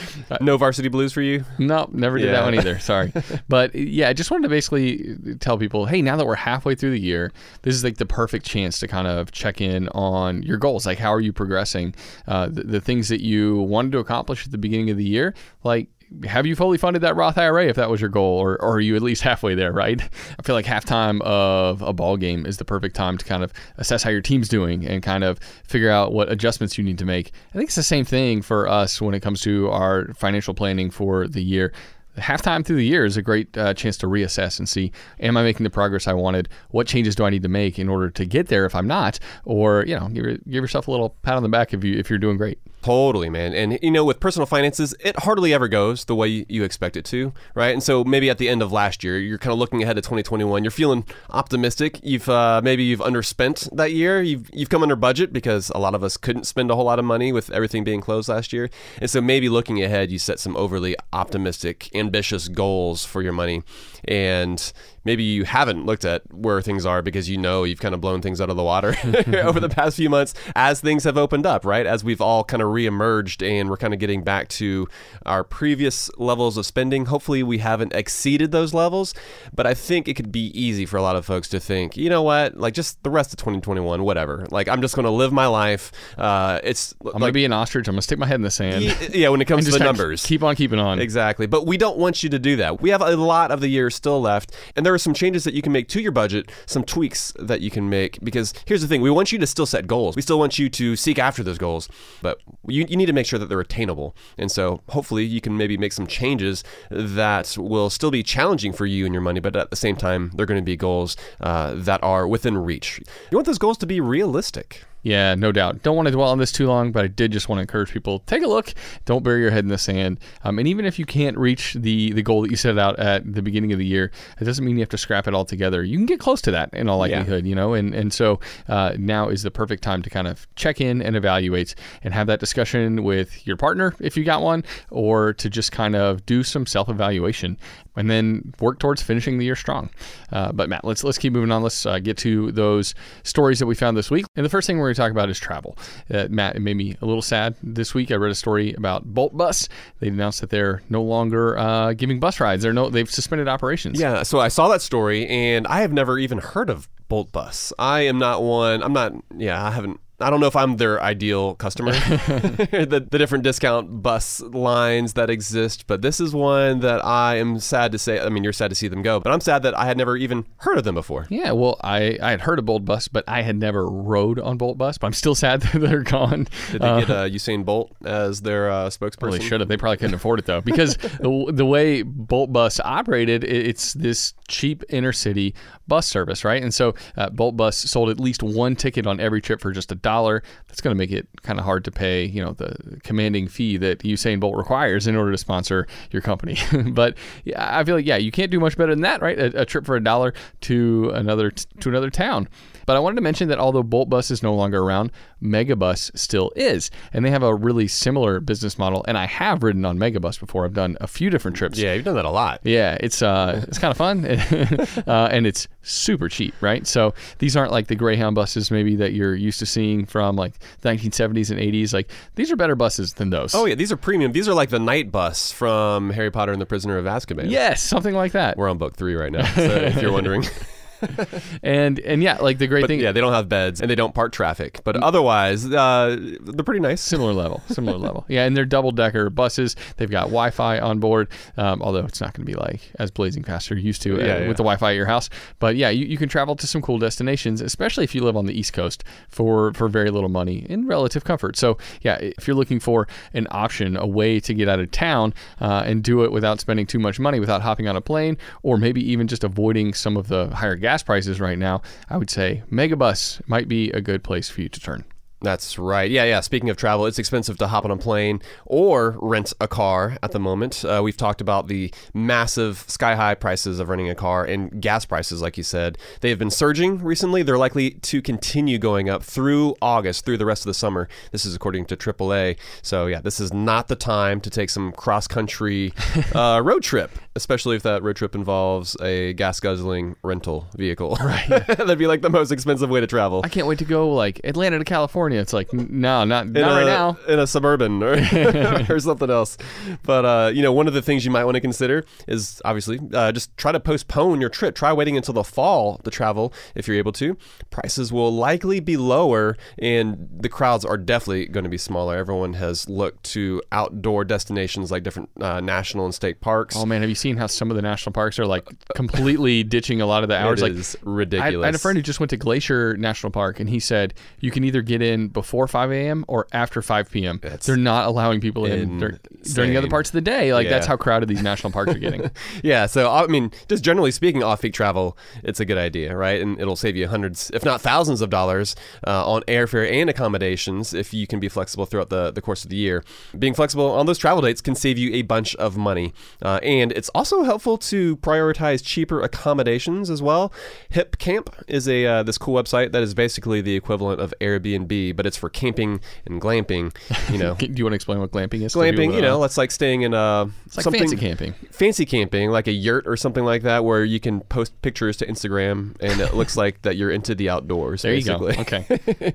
no 0.40 0.56
Varsity 0.56 0.88
Blues 0.88 1.12
for 1.12 1.22
you. 1.22 1.44
No, 1.58 1.88
never 1.92 2.18
did 2.18 2.26
yeah. 2.26 2.32
that 2.32 2.44
one 2.44 2.54
either. 2.54 2.78
Sorry, 2.86 3.12
but 3.48 3.74
yeah, 3.74 4.08
I 4.08 4.12
just 4.12 4.30
wanted 4.30 4.44
to 4.44 4.48
basically 4.48 5.16
tell 5.40 5.58
people, 5.58 5.86
hey, 5.86 6.00
now 6.02 6.16
that 6.16 6.24
we're 6.24 6.36
halfway 6.36 6.76
through 6.76 6.92
the 6.92 7.00
year, 7.00 7.32
this 7.62 7.74
is 7.74 7.82
like 7.82 7.96
the 7.96 8.06
perfect 8.06 8.46
chance 8.46 8.78
to 8.78 8.86
kind 8.86 9.08
of 9.08 9.32
check 9.32 9.60
in 9.60 9.88
on 9.88 10.44
your 10.44 10.56
goals. 10.56 10.86
Like, 10.86 10.98
how 10.98 11.12
are 11.12 11.20
you 11.20 11.32
progressing? 11.32 11.96
Uh, 12.28 12.46
the, 12.46 12.62
the 12.62 12.80
things 12.80 13.08
that 13.08 13.22
you 13.22 13.56
wanted 13.62 13.90
to 13.92 13.98
accomplish 13.98 14.46
at 14.46 14.52
the 14.52 14.58
beginning 14.58 14.90
of 14.90 14.96
the 14.96 15.04
year, 15.04 15.34
like 15.64 15.88
have 16.24 16.46
you 16.46 16.54
fully 16.54 16.78
funded 16.78 17.02
that 17.02 17.16
Roth 17.16 17.36
IRA 17.36 17.66
if 17.66 17.76
that 17.76 17.90
was 17.90 18.00
your 18.00 18.10
goal, 18.10 18.38
or, 18.38 18.52
or 18.62 18.76
are 18.76 18.80
you 18.80 18.94
at 18.94 19.02
least 19.02 19.22
halfway 19.22 19.54
there, 19.54 19.72
right? 19.72 20.00
I 20.00 20.42
feel 20.42 20.54
like 20.54 20.64
halftime 20.64 21.20
of 21.22 21.82
a 21.82 21.92
ball 21.92 22.16
game 22.16 22.46
is 22.46 22.58
the 22.58 22.64
perfect 22.64 22.94
time 22.94 23.18
to 23.18 23.24
kind 23.24 23.42
of 23.42 23.52
assess 23.76 24.02
how 24.02 24.10
your 24.10 24.20
team's 24.20 24.48
doing 24.48 24.86
and 24.86 25.02
kind 25.02 25.24
of 25.24 25.38
figure 25.64 25.90
out 25.90 26.12
what 26.12 26.30
adjustments 26.30 26.78
you 26.78 26.84
need 26.84 26.98
to 26.98 27.04
make. 27.04 27.32
I 27.50 27.58
think 27.58 27.68
it's 27.68 27.76
the 27.76 27.82
same 27.82 28.04
thing 28.04 28.42
for 28.42 28.68
us 28.68 29.00
when 29.00 29.14
it 29.14 29.20
comes 29.20 29.40
to 29.42 29.68
our 29.70 30.12
financial 30.14 30.54
planning 30.54 30.90
for 30.90 31.26
the 31.26 31.42
year 31.42 31.72
halftime 32.16 32.64
through 32.64 32.76
the 32.76 32.86
year 32.86 33.04
is 33.04 33.16
a 33.16 33.22
great 33.22 33.56
uh, 33.56 33.74
chance 33.74 33.96
to 33.98 34.06
reassess 34.06 34.58
and 34.58 34.68
see 34.68 34.92
am 35.20 35.36
I 35.36 35.42
making 35.42 35.64
the 35.64 35.70
progress 35.70 36.06
I 36.06 36.12
wanted? 36.12 36.48
What 36.70 36.86
changes 36.86 37.14
do 37.14 37.24
I 37.24 37.30
need 37.30 37.42
to 37.42 37.48
make 37.48 37.78
in 37.78 37.88
order 37.88 38.10
to 38.10 38.24
get 38.24 38.48
there 38.48 38.64
if 38.66 38.74
I'm 38.74 38.86
not? 38.86 39.18
Or 39.44 39.84
you 39.86 39.98
know, 39.98 40.08
give, 40.08 40.24
give 40.24 40.62
yourself 40.62 40.88
a 40.88 40.90
little 40.90 41.10
pat 41.22 41.34
on 41.34 41.42
the 41.42 41.48
back 41.48 41.74
if 41.74 41.84
you 41.84 41.98
if 41.98 42.10
you're 42.10 42.18
doing 42.18 42.36
great. 42.36 42.58
Totally, 42.86 43.28
man. 43.28 43.52
And 43.52 43.80
you 43.82 43.90
know, 43.90 44.04
with 44.04 44.20
personal 44.20 44.46
finances, 44.46 44.94
it 45.00 45.18
hardly 45.18 45.52
ever 45.52 45.66
goes 45.66 46.04
the 46.04 46.14
way 46.14 46.46
you 46.48 46.62
expect 46.62 46.96
it 46.96 47.04
to, 47.06 47.32
right? 47.52 47.72
And 47.72 47.82
so 47.82 48.04
maybe 48.04 48.30
at 48.30 48.38
the 48.38 48.48
end 48.48 48.62
of 48.62 48.70
last 48.70 49.02
year, 49.02 49.18
you're 49.18 49.38
kind 49.38 49.52
of 49.52 49.58
looking 49.58 49.82
ahead 49.82 49.96
to 49.96 50.02
2021. 50.02 50.62
You're 50.62 50.70
feeling 50.70 51.04
optimistic. 51.30 51.98
You've 52.04 52.28
uh, 52.28 52.60
maybe 52.62 52.84
you've 52.84 53.00
underspent 53.00 53.74
that 53.74 53.90
year. 53.90 54.22
You've 54.22 54.48
you've 54.52 54.68
come 54.68 54.84
under 54.84 54.94
budget 54.94 55.32
because 55.32 55.68
a 55.70 55.78
lot 55.78 55.96
of 55.96 56.04
us 56.04 56.16
couldn't 56.16 56.44
spend 56.44 56.70
a 56.70 56.76
whole 56.76 56.84
lot 56.84 57.00
of 57.00 57.04
money 57.04 57.32
with 57.32 57.50
everything 57.50 57.82
being 57.82 58.00
closed 58.00 58.28
last 58.28 58.52
year. 58.52 58.70
And 59.00 59.10
so 59.10 59.20
maybe 59.20 59.48
looking 59.48 59.82
ahead, 59.82 60.12
you 60.12 60.20
set 60.20 60.38
some 60.38 60.56
overly 60.56 60.94
optimistic, 61.12 61.92
ambitious 61.92 62.46
goals 62.46 63.04
for 63.04 63.20
your 63.20 63.32
money, 63.32 63.64
and 64.04 64.72
maybe 65.06 65.24
you 65.24 65.44
haven't 65.44 65.86
looked 65.86 66.04
at 66.04 66.22
where 66.32 66.60
things 66.60 66.84
are 66.84 67.00
because 67.00 67.28
you 67.28 67.38
know 67.38 67.64
you've 67.64 67.80
kind 67.80 67.94
of 67.94 68.00
blown 68.00 68.20
things 68.20 68.40
out 68.40 68.50
of 68.50 68.56
the 68.56 68.62
water 68.62 68.94
over 69.42 69.60
the 69.60 69.68
past 69.68 69.96
few 69.96 70.10
months 70.10 70.34
as 70.54 70.80
things 70.80 71.04
have 71.04 71.16
opened 71.16 71.46
up, 71.46 71.64
right? 71.64 71.86
As 71.86 72.04
we've 72.04 72.20
all 72.20 72.44
kind 72.44 72.62
of 72.62 72.68
reemerged 72.76 73.46
and 73.46 73.68
we're 73.70 73.76
kind 73.76 73.94
of 73.94 74.00
getting 74.00 74.22
back 74.22 74.48
to 74.48 74.88
our 75.24 75.42
previous 75.44 76.10
levels 76.18 76.56
of 76.56 76.66
spending. 76.66 77.06
Hopefully, 77.06 77.42
we 77.42 77.58
haven't 77.58 77.92
exceeded 77.94 78.52
those 78.52 78.74
levels, 78.74 79.14
but 79.54 79.66
I 79.66 79.74
think 79.74 80.08
it 80.08 80.14
could 80.14 80.32
be 80.32 80.46
easy 80.58 80.86
for 80.86 80.96
a 80.96 81.02
lot 81.02 81.16
of 81.16 81.24
folks 81.24 81.48
to 81.48 81.60
think, 81.60 81.96
you 81.96 82.08
know 82.08 82.22
what, 82.22 82.56
like 82.56 82.74
just 82.74 83.02
the 83.02 83.10
rest 83.10 83.32
of 83.32 83.38
2021, 83.38 84.02
whatever. 84.02 84.46
Like 84.50 84.68
I'm 84.68 84.80
just 84.82 84.94
going 84.94 85.04
to 85.04 85.10
live 85.10 85.32
my 85.32 85.46
life. 85.46 85.92
Uh, 86.16 86.60
it's 86.62 86.94
I'm 87.04 87.20
gonna 87.20 87.32
be 87.32 87.44
an 87.44 87.52
ostrich. 87.52 87.88
I'm 87.88 87.94
gonna 87.94 88.02
stick 88.02 88.18
my 88.18 88.26
head 88.26 88.36
in 88.36 88.42
the 88.42 88.50
sand. 88.50 88.84
yeah, 89.14 89.28
when 89.28 89.40
it 89.40 89.46
comes 89.46 89.64
to 89.66 89.70
the 89.70 89.78
numbers. 89.78 90.24
keep 90.24 90.42
on 90.42 90.54
keeping 90.56 90.78
on. 90.78 90.98
Exactly. 90.98 91.46
But 91.46 91.66
we 91.66 91.76
don't 91.76 91.98
want 91.98 92.22
you 92.22 92.28
to 92.30 92.38
do 92.38 92.56
that. 92.56 92.80
We 92.80 92.90
have 92.90 93.02
a 93.02 93.16
lot 93.16 93.50
of 93.50 93.60
the 93.60 93.68
year 93.68 93.90
still 93.90 94.20
left, 94.20 94.54
and 94.74 94.84
there 94.84 94.94
are 94.94 94.98
some 94.98 95.14
changes 95.14 95.44
that 95.44 95.54
you 95.54 95.62
can 95.62 95.72
make 95.72 95.88
to 95.88 96.00
your 96.00 96.12
budget, 96.12 96.50
some 96.66 96.84
tweaks 96.84 97.32
that 97.38 97.60
you 97.60 97.70
can 97.70 97.88
make. 97.88 98.18
Because 98.22 98.52
here's 98.66 98.82
the 98.82 98.88
thing 98.88 99.00
we 99.00 99.10
want 99.10 99.32
you 99.32 99.38
to 99.38 99.46
still 99.46 99.66
set 99.66 99.86
goals. 99.86 100.16
We 100.16 100.22
still 100.22 100.38
want 100.38 100.58
you 100.58 100.68
to 100.70 100.96
seek 100.96 101.18
after 101.18 101.42
those 101.42 101.58
goals, 101.58 101.88
but 102.22 102.40
you, 102.68 102.86
you 102.88 102.96
need 102.96 103.06
to 103.06 103.12
make 103.12 103.26
sure 103.26 103.38
that 103.38 103.48
they're 103.48 103.60
attainable. 103.60 104.14
And 104.38 104.50
so 104.50 104.82
hopefully 104.88 105.24
you 105.24 105.40
can 105.40 105.56
maybe 105.56 105.76
make 105.76 105.92
some 105.92 106.06
changes 106.06 106.64
that 106.90 107.56
will 107.58 107.90
still 107.90 108.10
be 108.10 108.22
challenging 108.22 108.72
for 108.72 108.86
you 108.86 109.04
and 109.04 109.14
your 109.14 109.22
money, 109.22 109.40
but 109.40 109.56
at 109.56 109.70
the 109.70 109.76
same 109.76 109.96
time, 109.96 110.32
they're 110.34 110.46
going 110.46 110.60
to 110.60 110.64
be 110.64 110.76
goals 110.76 111.16
uh, 111.40 111.74
that 111.74 112.02
are 112.02 112.26
within 112.26 112.58
reach. 112.58 113.00
You 113.30 113.36
want 113.36 113.46
those 113.46 113.58
goals 113.58 113.78
to 113.78 113.86
be 113.86 114.00
realistic. 114.00 114.84
Yeah, 115.06 115.36
no 115.36 115.52
doubt. 115.52 115.84
Don't 115.84 115.94
want 115.94 116.06
to 116.06 116.12
dwell 116.12 116.30
on 116.30 116.38
this 116.38 116.50
too 116.50 116.66
long, 116.66 116.90
but 116.90 117.04
I 117.04 117.06
did 117.06 117.30
just 117.30 117.48
want 117.48 117.58
to 117.58 117.60
encourage 117.60 117.92
people 117.92 118.24
take 118.26 118.42
a 118.42 118.48
look. 118.48 118.74
Don't 119.04 119.22
bury 119.22 119.40
your 119.40 119.52
head 119.52 119.62
in 119.62 119.68
the 119.68 119.78
sand. 119.78 120.18
Um, 120.42 120.58
and 120.58 120.66
even 120.66 120.84
if 120.84 120.98
you 120.98 121.06
can't 121.06 121.38
reach 121.38 121.74
the 121.74 122.10
the 122.10 122.22
goal 122.22 122.42
that 122.42 122.50
you 122.50 122.56
set 122.56 122.76
out 122.76 122.98
at 122.98 123.32
the 123.32 123.40
beginning 123.40 123.72
of 123.72 123.78
the 123.78 123.86
year, 123.86 124.10
it 124.40 124.44
doesn't 124.44 124.64
mean 124.64 124.74
you 124.74 124.82
have 124.82 124.88
to 124.88 124.98
scrap 124.98 125.28
it 125.28 125.32
all 125.32 125.44
together. 125.44 125.84
You 125.84 125.96
can 125.96 126.06
get 126.06 126.18
close 126.18 126.40
to 126.42 126.50
that 126.50 126.74
in 126.74 126.88
all 126.88 126.98
likelihood, 126.98 127.46
you 127.46 127.54
know. 127.54 127.72
And 127.72 127.94
and 127.94 128.12
so 128.12 128.40
uh, 128.68 128.94
now 128.98 129.28
is 129.28 129.44
the 129.44 129.50
perfect 129.52 129.84
time 129.84 130.02
to 130.02 130.10
kind 130.10 130.26
of 130.26 130.48
check 130.56 130.80
in 130.80 131.00
and 131.00 131.14
evaluate 131.14 131.76
and 132.02 132.12
have 132.12 132.26
that 132.26 132.40
discussion 132.40 133.04
with 133.04 133.46
your 133.46 133.56
partner 133.56 133.94
if 134.00 134.16
you 134.16 134.24
got 134.24 134.42
one, 134.42 134.64
or 134.90 135.34
to 135.34 135.48
just 135.48 135.70
kind 135.70 135.94
of 135.94 136.26
do 136.26 136.42
some 136.42 136.66
self 136.66 136.88
evaluation 136.88 137.58
and 137.96 138.10
then 138.10 138.52
work 138.60 138.78
towards 138.78 139.02
finishing 139.02 139.38
the 139.38 139.44
year 139.44 139.56
strong. 139.56 139.88
Uh, 140.32 140.52
but 140.52 140.68
Matt, 140.68 140.84
let's 140.84 141.04
let's 141.04 141.18
keep 141.18 141.32
moving 141.32 141.52
on. 141.52 141.62
Let's 141.62 141.86
uh, 141.86 142.00
get 142.00 142.16
to 142.18 142.50
those 142.52 142.94
stories 143.22 143.60
that 143.60 143.66
we 143.66 143.76
found 143.76 143.96
this 143.96 144.10
week. 144.10 144.26
And 144.34 144.44
the 144.44 144.50
first 144.50 144.66
thing 144.66 144.78
we're 144.78 144.95
talk 144.96 145.10
about 145.10 145.28
is 145.28 145.38
travel. 145.38 145.76
Uh, 146.12 146.26
Matt, 146.30 146.56
it 146.56 146.60
made 146.60 146.76
me 146.76 146.96
a 147.00 147.06
little 147.06 147.22
sad 147.22 147.54
this 147.62 147.94
week. 147.94 148.10
I 148.10 148.14
read 148.14 148.30
a 148.30 148.34
story 148.34 148.72
about 148.74 149.04
Bolt 149.04 149.36
Bus. 149.36 149.68
They 150.00 150.08
announced 150.08 150.40
that 150.40 150.50
they're 150.50 150.82
no 150.88 151.02
longer 151.02 151.58
uh, 151.58 151.92
giving 151.92 152.20
bus 152.20 152.40
rides. 152.40 152.62
They're 152.62 152.72
no 152.72 152.88
they've 152.88 153.10
suspended 153.10 153.48
operations. 153.48 154.00
Yeah, 154.00 154.22
so 154.22 154.40
I 154.40 154.48
saw 154.48 154.68
that 154.68 154.82
story 154.82 155.26
and 155.28 155.66
I 155.66 155.80
have 155.80 155.92
never 155.92 156.18
even 156.18 156.38
heard 156.38 156.70
of 156.70 156.88
Bolt 157.08 157.32
Bus. 157.32 157.72
I 157.78 158.02
am 158.02 158.18
not 158.18 158.42
one. 158.42 158.82
I'm 158.82 158.92
not. 158.92 159.12
Yeah, 159.36 159.64
I 159.64 159.70
haven't. 159.70 160.00
I 160.18 160.30
don't 160.30 160.40
know 160.40 160.46
if 160.46 160.56
I'm 160.56 160.76
their 160.78 161.02
ideal 161.02 161.54
customer. 161.56 161.92
the, 161.92 163.06
the 163.10 163.18
different 163.18 163.44
discount 163.44 164.02
bus 164.02 164.40
lines 164.40 165.12
that 165.12 165.28
exist, 165.28 165.86
but 165.86 166.00
this 166.02 166.20
is 166.20 166.34
one 166.34 166.80
that 166.80 167.04
I 167.04 167.36
am 167.36 167.58
sad 167.58 167.92
to 167.92 167.98
say. 167.98 168.18
I 168.18 168.28
mean, 168.30 168.42
you're 168.42 168.52
sad 168.54 168.68
to 168.70 168.74
see 168.74 168.88
them 168.88 169.02
go, 169.02 169.20
but 169.20 169.32
I'm 169.32 169.40
sad 169.40 169.62
that 169.64 169.76
I 169.76 169.84
had 169.84 169.96
never 169.98 170.16
even 170.16 170.46
heard 170.58 170.78
of 170.78 170.84
them 170.84 170.94
before. 170.94 171.26
Yeah, 171.28 171.52
well, 171.52 171.78
I, 171.84 172.18
I 172.22 172.30
had 172.30 172.40
heard 172.40 172.58
of 172.58 172.64
Bolt 172.64 172.84
Bus, 172.84 173.08
but 173.08 173.24
I 173.28 173.42
had 173.42 173.56
never 173.56 173.86
rode 173.86 174.38
on 174.38 174.56
Bolt 174.56 174.78
Bus. 174.78 174.96
But 174.96 175.08
I'm 175.08 175.12
still 175.12 175.34
sad 175.34 175.60
that 175.62 175.78
they're 175.78 176.02
gone. 176.02 176.46
Did 176.72 176.80
they 176.82 177.00
get 177.00 177.10
uh, 177.10 177.24
Usain 177.28 177.64
Bolt 177.64 177.92
as 178.04 178.40
their 178.40 178.70
uh, 178.70 178.86
spokesperson? 178.88 179.22
Well, 179.22 179.32
they 179.32 179.40
should 179.40 179.60
have. 179.60 179.68
They 179.68 179.76
probably 179.76 179.98
couldn't 179.98 180.14
afford 180.14 180.38
it 180.38 180.46
though, 180.46 180.60
because 180.62 180.96
the, 180.96 181.50
the 181.52 181.66
way 181.66 182.02
Bolt 182.02 182.52
Bus 182.52 182.80
operated, 182.80 183.44
it- 183.44 183.66
it's 183.66 183.92
this 183.94 184.32
cheap 184.48 184.82
inner 184.88 185.12
city 185.12 185.54
bus 185.88 186.06
service, 186.06 186.44
right? 186.44 186.62
And 186.62 186.72
so 186.72 186.94
uh, 187.16 187.30
Bolt 187.30 187.56
Bus 187.56 187.76
sold 187.76 188.08
at 188.10 188.18
least 188.20 188.42
one 188.42 188.76
ticket 188.76 189.06
on 189.06 189.18
every 189.20 189.40
trip 189.40 189.60
for 189.60 189.72
just 189.72 189.90
a 189.92 189.94
dollar. 190.06 190.42
That's 190.68 190.80
going 190.80 190.94
to 190.94 190.98
make 190.98 191.10
it 191.10 191.26
kind 191.42 191.58
of 191.58 191.64
hard 191.64 191.84
to 191.86 191.90
pay, 191.90 192.24
you 192.24 192.40
know, 192.40 192.52
the 192.52 193.00
commanding 193.02 193.48
fee 193.48 193.76
that 193.78 193.98
Usain 194.00 194.38
Bolt 194.38 194.56
requires 194.56 195.08
in 195.08 195.16
order 195.16 195.32
to 195.32 195.38
sponsor 195.38 195.88
your 196.12 196.22
company. 196.22 196.56
but 196.92 197.16
yeah, 197.44 197.78
I 197.78 197.82
feel 197.82 197.96
like 197.96 198.06
yeah, 198.06 198.16
you 198.16 198.30
can't 198.30 198.50
do 198.50 198.60
much 198.60 198.76
better 198.76 198.92
than 198.92 199.02
that, 199.02 199.20
right? 199.20 199.38
A, 199.38 199.62
a 199.62 199.64
trip 199.64 199.84
for 199.84 199.96
a 199.96 200.02
dollar 200.02 200.32
to 200.62 201.10
another 201.12 201.50
to 201.50 201.88
another 201.88 202.10
town. 202.10 202.48
But 202.86 202.96
I 202.96 203.00
wanted 203.00 203.16
to 203.16 203.22
mention 203.22 203.48
that 203.48 203.58
although 203.58 203.82
Bolt 203.82 204.08
Bus 204.08 204.30
is 204.30 204.44
no 204.44 204.54
longer 204.54 204.78
around, 204.78 205.10
Megabus 205.42 206.16
still 206.16 206.52
is, 206.54 206.90
and 207.12 207.24
they 207.24 207.30
have 207.30 207.42
a 207.42 207.52
really 207.54 207.88
similar 207.88 208.38
business 208.38 208.78
model. 208.78 209.04
And 209.08 209.18
I 209.18 209.26
have 209.26 209.64
ridden 209.64 209.84
on 209.84 209.98
Megabus 209.98 210.38
before. 210.38 210.64
I've 210.64 210.72
done 210.72 210.96
a 211.00 211.08
few 211.08 211.28
different 211.28 211.56
trips. 211.56 211.78
Yeah, 211.78 211.94
you've 211.94 212.04
done 212.04 212.14
that 212.14 212.24
a 212.24 212.30
lot. 212.30 212.60
Yeah, 212.62 212.96
it's 213.00 213.22
uh, 213.22 213.64
it's 213.66 213.78
kind 213.78 213.90
of 213.90 213.96
fun, 213.96 214.24
uh, 215.06 215.28
and 215.32 215.46
it's 215.46 215.66
super 215.82 216.28
cheap, 216.28 216.54
right? 216.60 216.86
So 216.86 217.12
these 217.38 217.56
aren't 217.56 217.72
like 217.72 217.88
the 217.88 217.96
Greyhound 217.96 218.36
buses 218.36 218.70
maybe 218.70 218.94
that 218.96 219.12
you're 219.12 219.34
used 219.34 219.58
to 219.58 219.66
seeing 219.66 219.95
from 220.04 220.36
like 220.36 220.52
the 220.80 220.90
1970s 220.90 221.50
and 221.50 221.58
80s. 221.58 221.94
Like 221.94 222.10
these 222.34 222.50
are 222.52 222.56
better 222.56 222.74
buses 222.74 223.14
than 223.14 223.30
those. 223.30 223.54
Oh 223.54 223.64
yeah, 223.64 223.74
these 223.74 223.90
are 223.90 223.96
premium. 223.96 224.32
These 224.32 224.48
are 224.48 224.54
like 224.54 224.68
the 224.70 224.78
night 224.78 225.10
bus 225.10 225.50
from 225.52 226.10
Harry 226.10 226.30
Potter 226.30 226.52
and 226.52 226.60
the 226.60 226.66
Prisoner 226.66 226.98
of 226.98 227.06
Azkaban. 227.06 227.48
yes, 227.50 227.82
something 227.82 228.14
like 228.14 228.32
that. 228.32 228.56
We're 228.58 228.68
on 228.68 228.78
book 228.78 228.96
three 228.96 229.14
right 229.14 229.32
now, 229.32 229.44
so 229.54 229.62
if 229.62 230.02
you're 230.02 230.12
wondering. 230.12 230.44
And 231.62 231.98
and 232.00 232.22
yeah, 232.22 232.36
like 232.38 232.58
the 232.58 232.66
great 232.66 232.82
But 232.82 232.88
thing. 232.88 233.00
yeah, 233.00 233.12
they 233.12 233.20
don't 233.20 233.32
have 233.32 233.48
beds 233.48 233.80
and 233.80 233.90
they 233.90 233.94
don't 233.94 234.14
park 234.14 234.32
traffic. 234.32 234.80
But 234.84 234.96
otherwise, 234.96 235.66
uh, 235.70 236.16
they're 236.40 236.64
pretty 236.64 236.80
nice. 236.80 237.00
Similar 237.00 237.32
level, 237.32 237.62
similar 237.68 237.98
level. 237.98 238.24
Yeah, 238.36 238.44
and 238.44 238.56
they're 238.56 238.64
double 238.64 238.90
decker 238.92 239.30
buses. 239.30 239.76
They've 239.96 240.10
got 240.10 240.24
Wi 240.24 240.50
Fi 240.50 240.78
on 240.80 240.98
board, 240.98 241.28
um, 241.56 241.80
although 241.82 242.04
it's 242.04 242.20
not 242.20 242.34
going 242.34 242.44
to 242.46 242.52
be 242.52 242.58
like 242.58 242.80
as 242.98 243.10
blazing 243.10 243.44
fast 243.44 243.66
as 243.66 243.70
you're 243.70 243.78
used 243.78 244.02
to 244.02 244.14
uh, 244.16 244.18
Yeah, 244.18 244.38
yeah. 244.40 244.48
with 244.48 244.56
the 244.56 244.62
Wi 244.62 244.76
Fi 244.76 244.90
at 244.90 244.96
your 244.96 245.06
house. 245.06 245.30
But 245.58 245.76
yeah, 245.76 245.90
you, 245.90 246.06
you 246.06 246.16
can 246.18 246.28
travel 246.28 246.56
to 246.56 246.66
some 246.66 246.82
cool 246.82 246.98
destinations, 246.98 247.60
especially 247.60 248.04
if 248.04 248.14
you 248.14 248.22
live 248.22 248.36
on 248.36 248.46
the 248.46 248.58
East 248.58 248.72
Coast 248.72 249.04
for, 249.28 249.72
for 249.74 249.88
very 249.88 250.10
little 250.10 250.28
money 250.28 250.66
in 250.68 250.86
relative 250.86 251.24
comfort. 251.24 251.56
So 251.56 251.78
yeah, 252.02 252.16
if 252.16 252.46
you're 252.46 252.56
looking 252.56 252.80
for 252.80 253.06
an 253.32 253.46
option, 253.50 253.96
a 253.96 254.06
way 254.06 254.40
to 254.40 254.52
get 254.54 254.68
out 254.68 254.80
of 254.80 254.90
town 254.90 255.32
uh, 255.60 255.84
and 255.86 256.02
do 256.02 256.24
it 256.24 256.32
without 256.32 256.60
spending 256.60 256.86
too 256.86 256.98
much 256.98 257.18
money, 257.18 257.38
without 257.40 257.62
hopping 257.62 257.86
on 257.88 257.96
a 257.96 258.00
plane, 258.00 258.36
or 258.62 258.76
maybe 258.76 259.00
even 259.10 259.26
just 259.28 259.44
avoiding 259.44 259.94
some 259.94 260.16
of 260.16 260.28
the 260.28 260.48
higher 260.54 260.76
gas 260.86 261.02
prices 261.02 261.40
right 261.40 261.58
now, 261.58 261.82
I 262.08 262.16
would 262.16 262.30
say 262.30 262.62
Megabus 262.70 263.42
might 263.48 263.66
be 263.66 263.90
a 263.90 264.00
good 264.00 264.22
place 264.22 264.48
for 264.48 264.60
you 264.60 264.68
to 264.68 264.78
turn. 264.78 265.04
That's 265.42 265.78
right. 265.78 266.10
Yeah, 266.10 266.24
yeah. 266.24 266.40
Speaking 266.40 266.70
of 266.70 266.78
travel, 266.78 267.04
it's 267.04 267.18
expensive 267.18 267.58
to 267.58 267.66
hop 267.66 267.84
on 267.84 267.90
a 267.90 267.96
plane 267.98 268.40
or 268.64 269.16
rent 269.20 269.52
a 269.60 269.68
car 269.68 270.16
at 270.22 270.32
the 270.32 270.38
moment. 270.38 270.82
Uh, 270.82 271.02
we've 271.04 271.16
talked 271.16 271.42
about 271.42 271.68
the 271.68 271.92
massive 272.14 272.84
sky 272.88 273.14
high 273.14 273.34
prices 273.34 273.78
of 273.78 273.90
renting 273.90 274.08
a 274.08 274.14
car 274.14 274.44
and 274.44 274.80
gas 274.80 275.04
prices, 275.04 275.42
like 275.42 275.58
you 275.58 275.62
said. 275.62 275.98
They 276.22 276.30
have 276.30 276.38
been 276.38 276.50
surging 276.50 277.04
recently. 277.04 277.42
They're 277.42 277.58
likely 277.58 277.90
to 277.90 278.22
continue 278.22 278.78
going 278.78 279.10
up 279.10 279.22
through 279.22 279.76
August, 279.82 280.24
through 280.24 280.38
the 280.38 280.46
rest 280.46 280.62
of 280.62 280.68
the 280.68 280.74
summer. 280.74 281.06
This 281.32 281.44
is 281.44 281.54
according 281.54 281.84
to 281.86 281.96
AAA. 281.96 282.56
So, 282.80 283.06
yeah, 283.06 283.20
this 283.20 283.38
is 283.38 283.52
not 283.52 283.88
the 283.88 283.96
time 283.96 284.40
to 284.40 284.48
take 284.48 284.70
some 284.70 284.90
cross 284.92 285.28
country 285.28 285.92
uh, 286.34 286.62
road 286.64 286.82
trip, 286.82 287.10
especially 287.34 287.76
if 287.76 287.82
that 287.82 288.02
road 288.02 288.16
trip 288.16 288.34
involves 288.34 288.96
a 289.02 289.34
gas 289.34 289.60
guzzling 289.60 290.16
rental 290.22 290.66
vehicle. 290.76 291.18
Right. 291.20 291.46
That'd 291.66 291.98
be 291.98 292.06
like 292.06 292.22
the 292.22 292.30
most 292.30 292.52
expensive 292.52 292.88
way 292.88 293.00
to 293.00 293.06
travel. 293.06 293.42
I 293.44 293.50
can't 293.50 293.66
wait 293.66 293.78
to 293.80 293.84
go 293.84 294.10
like 294.10 294.40
Atlanta 294.42 294.78
to 294.78 294.84
California. 294.84 295.25
It's 295.34 295.52
like 295.52 295.72
no, 295.72 296.24
not 296.24 296.46
in 296.46 296.52
not 296.52 296.72
a, 296.72 296.74
right 296.74 296.86
now. 296.86 297.18
in 297.28 297.38
a 297.38 297.46
suburban 297.46 298.02
or, 298.02 298.14
or 298.88 299.00
something 299.00 299.30
else. 299.30 299.58
But 300.02 300.24
uh, 300.24 300.50
you 300.54 300.62
know, 300.62 300.72
one 300.72 300.86
of 300.86 300.94
the 300.94 301.02
things 301.02 301.24
you 301.24 301.30
might 301.30 301.44
want 301.44 301.56
to 301.56 301.60
consider 301.60 302.04
is 302.28 302.62
obviously 302.64 303.00
uh, 303.12 303.32
just 303.32 303.56
try 303.56 303.72
to 303.72 303.80
postpone 303.80 304.40
your 304.40 304.50
trip. 304.50 304.74
Try 304.74 304.92
waiting 304.92 305.16
until 305.16 305.34
the 305.34 305.44
fall 305.44 305.98
to 305.98 306.10
travel 306.10 306.52
if 306.74 306.86
you're 306.86 306.96
able 306.96 307.12
to. 307.12 307.36
Prices 307.70 308.12
will 308.12 308.32
likely 308.32 308.80
be 308.80 308.96
lower, 308.96 309.56
and 309.78 310.28
the 310.30 310.48
crowds 310.48 310.84
are 310.84 310.96
definitely 310.96 311.46
going 311.46 311.64
to 311.64 311.70
be 311.70 311.78
smaller. 311.78 312.16
Everyone 312.16 312.54
has 312.54 312.88
looked 312.88 313.24
to 313.24 313.62
outdoor 313.72 314.24
destinations 314.24 314.90
like 314.90 315.02
different 315.02 315.30
uh, 315.40 315.60
national 315.60 316.04
and 316.04 316.14
state 316.14 316.40
parks. 316.40 316.76
Oh 316.76 316.86
man, 316.86 317.00
have 317.00 317.08
you 317.08 317.14
seen 317.14 317.36
how 317.36 317.46
some 317.46 317.70
of 317.70 317.76
the 317.76 317.82
national 317.82 318.12
parks 318.12 318.38
are 318.38 318.46
like 318.46 318.66
completely 318.94 319.62
ditching 319.62 320.00
a 320.00 320.06
lot 320.06 320.22
of 320.22 320.28
the 320.28 320.36
hours? 320.36 320.60
It 320.60 320.64
like 320.64 320.72
is 320.72 320.96
I, 320.96 321.10
ridiculous. 321.10 321.64
I 321.64 321.66
had 321.68 321.74
a 321.74 321.78
friend 321.78 321.96
who 321.96 322.02
just 322.02 322.20
went 322.20 322.30
to 322.30 322.36
Glacier 322.36 322.96
National 322.96 323.30
Park, 323.30 323.60
and 323.60 323.68
he 323.68 323.80
said 323.80 324.14
you 324.40 324.50
can 324.50 324.64
either 324.64 324.82
get 324.82 325.02
in 325.02 325.15
before 325.28 325.66
5 325.68 325.92
a.m. 325.92 326.24
or 326.28 326.46
after 326.52 326.82
5 326.82 327.10
p.m. 327.10 327.40
That's 327.42 327.66
They're 327.66 327.76
not 327.76 328.06
allowing 328.06 328.40
people 328.40 328.66
in 328.66 328.98
dur- 328.98 329.18
during 329.54 329.70
the 329.70 329.78
other 329.78 329.88
parts 329.88 330.10
of 330.10 330.14
the 330.14 330.20
day. 330.20 330.52
Like 330.52 330.68
that's 330.68 330.86
how 330.86 330.96
crowded 330.96 331.28
these 331.28 331.42
national 331.42 331.72
parks 331.72 331.94
are 331.94 331.98
getting. 331.98 332.30
yeah, 332.62 332.86
so 332.86 333.10
I 333.10 333.26
mean, 333.26 333.50
just 333.68 333.82
generally 333.84 334.10
speaking, 334.10 334.42
off-peak 334.42 334.74
travel, 334.74 335.16
it's 335.42 335.60
a 335.60 335.64
good 335.64 335.78
idea, 335.78 336.16
right? 336.16 336.40
And 336.40 336.60
it'll 336.60 336.76
save 336.76 336.96
you 336.96 337.08
hundreds, 337.08 337.50
if 337.54 337.64
not 337.64 337.80
thousands, 337.80 338.20
of 338.20 338.30
dollars 338.30 338.74
uh, 339.06 339.26
on 339.30 339.42
airfare 339.42 339.90
and 339.90 340.08
accommodations 340.08 340.94
if 340.94 341.12
you 341.12 341.26
can 341.26 341.40
be 341.40 341.48
flexible 341.48 341.86
throughout 341.86 342.08
the, 342.08 342.30
the 342.30 342.40
course 342.40 342.64
of 342.64 342.70
the 342.70 342.76
year. 342.76 343.04
Being 343.38 343.54
flexible 343.54 343.90
on 343.90 344.06
those 344.06 344.18
travel 344.18 344.42
dates 344.42 344.60
can 344.60 344.74
save 344.74 344.98
you 344.98 345.12
a 345.14 345.22
bunch 345.22 345.54
of 345.56 345.76
money, 345.76 346.12
uh, 346.42 346.60
and 346.62 346.92
it's 346.92 347.08
also 347.10 347.42
helpful 347.42 347.78
to 347.78 348.16
prioritize 348.18 348.84
cheaper 348.84 349.22
accommodations 349.22 350.10
as 350.10 350.22
well. 350.22 350.52
Hip 350.90 351.18
Camp 351.18 351.54
is 351.68 351.88
a 351.88 352.06
uh, 352.06 352.22
this 352.22 352.38
cool 352.38 352.54
website 352.54 352.92
that 352.92 353.02
is 353.02 353.14
basically 353.14 353.60
the 353.60 353.76
equivalent 353.76 354.20
of 354.20 354.32
Airbnb 354.40 355.05
be, 355.06 355.12
but 355.12 355.26
it's 355.26 355.36
for 355.36 355.48
camping 355.48 356.00
and 356.24 356.40
glamping. 356.40 356.94
You 357.30 357.38
know, 357.38 357.54
Do 357.58 357.66
you 357.66 357.84
want 357.84 357.92
to 357.92 357.96
explain 357.96 358.20
what 358.20 358.30
glamping 358.30 358.62
is? 358.62 358.74
glamping. 358.74 359.10
that 359.10 359.16
You 359.16 359.22
know, 359.22 359.40
that's 359.40 359.56
like 359.56 359.70
staying 359.70 360.02
in 360.02 360.14
a 360.14 360.44
like 360.44 360.82
something 360.82 361.00
fancy 361.00 361.16
camping. 361.16 361.54
fancy 361.70 362.04
camping, 362.04 362.50
like 362.50 362.66
a 362.66 362.72
yurt 362.72 363.06
or 363.06 363.16
something 363.16 363.44
like 363.44 363.62
that, 363.62 363.84
where 363.84 364.04
you 364.04 364.20
can 364.20 364.40
post 364.42 364.80
pictures 364.82 365.16
to 365.18 365.26
Instagram 365.26 365.96
and 366.00 366.20
it 366.20 366.34
looks 366.34 366.56
like 366.56 366.82
that 366.82 366.96
you're 366.96 367.10
into 367.10 367.34
the 367.34 367.48
outdoors. 367.48 368.02
There 368.02 368.12
basically. 368.12 368.56
you 368.56 368.56
go. 368.56 368.60
Okay. 368.60 368.86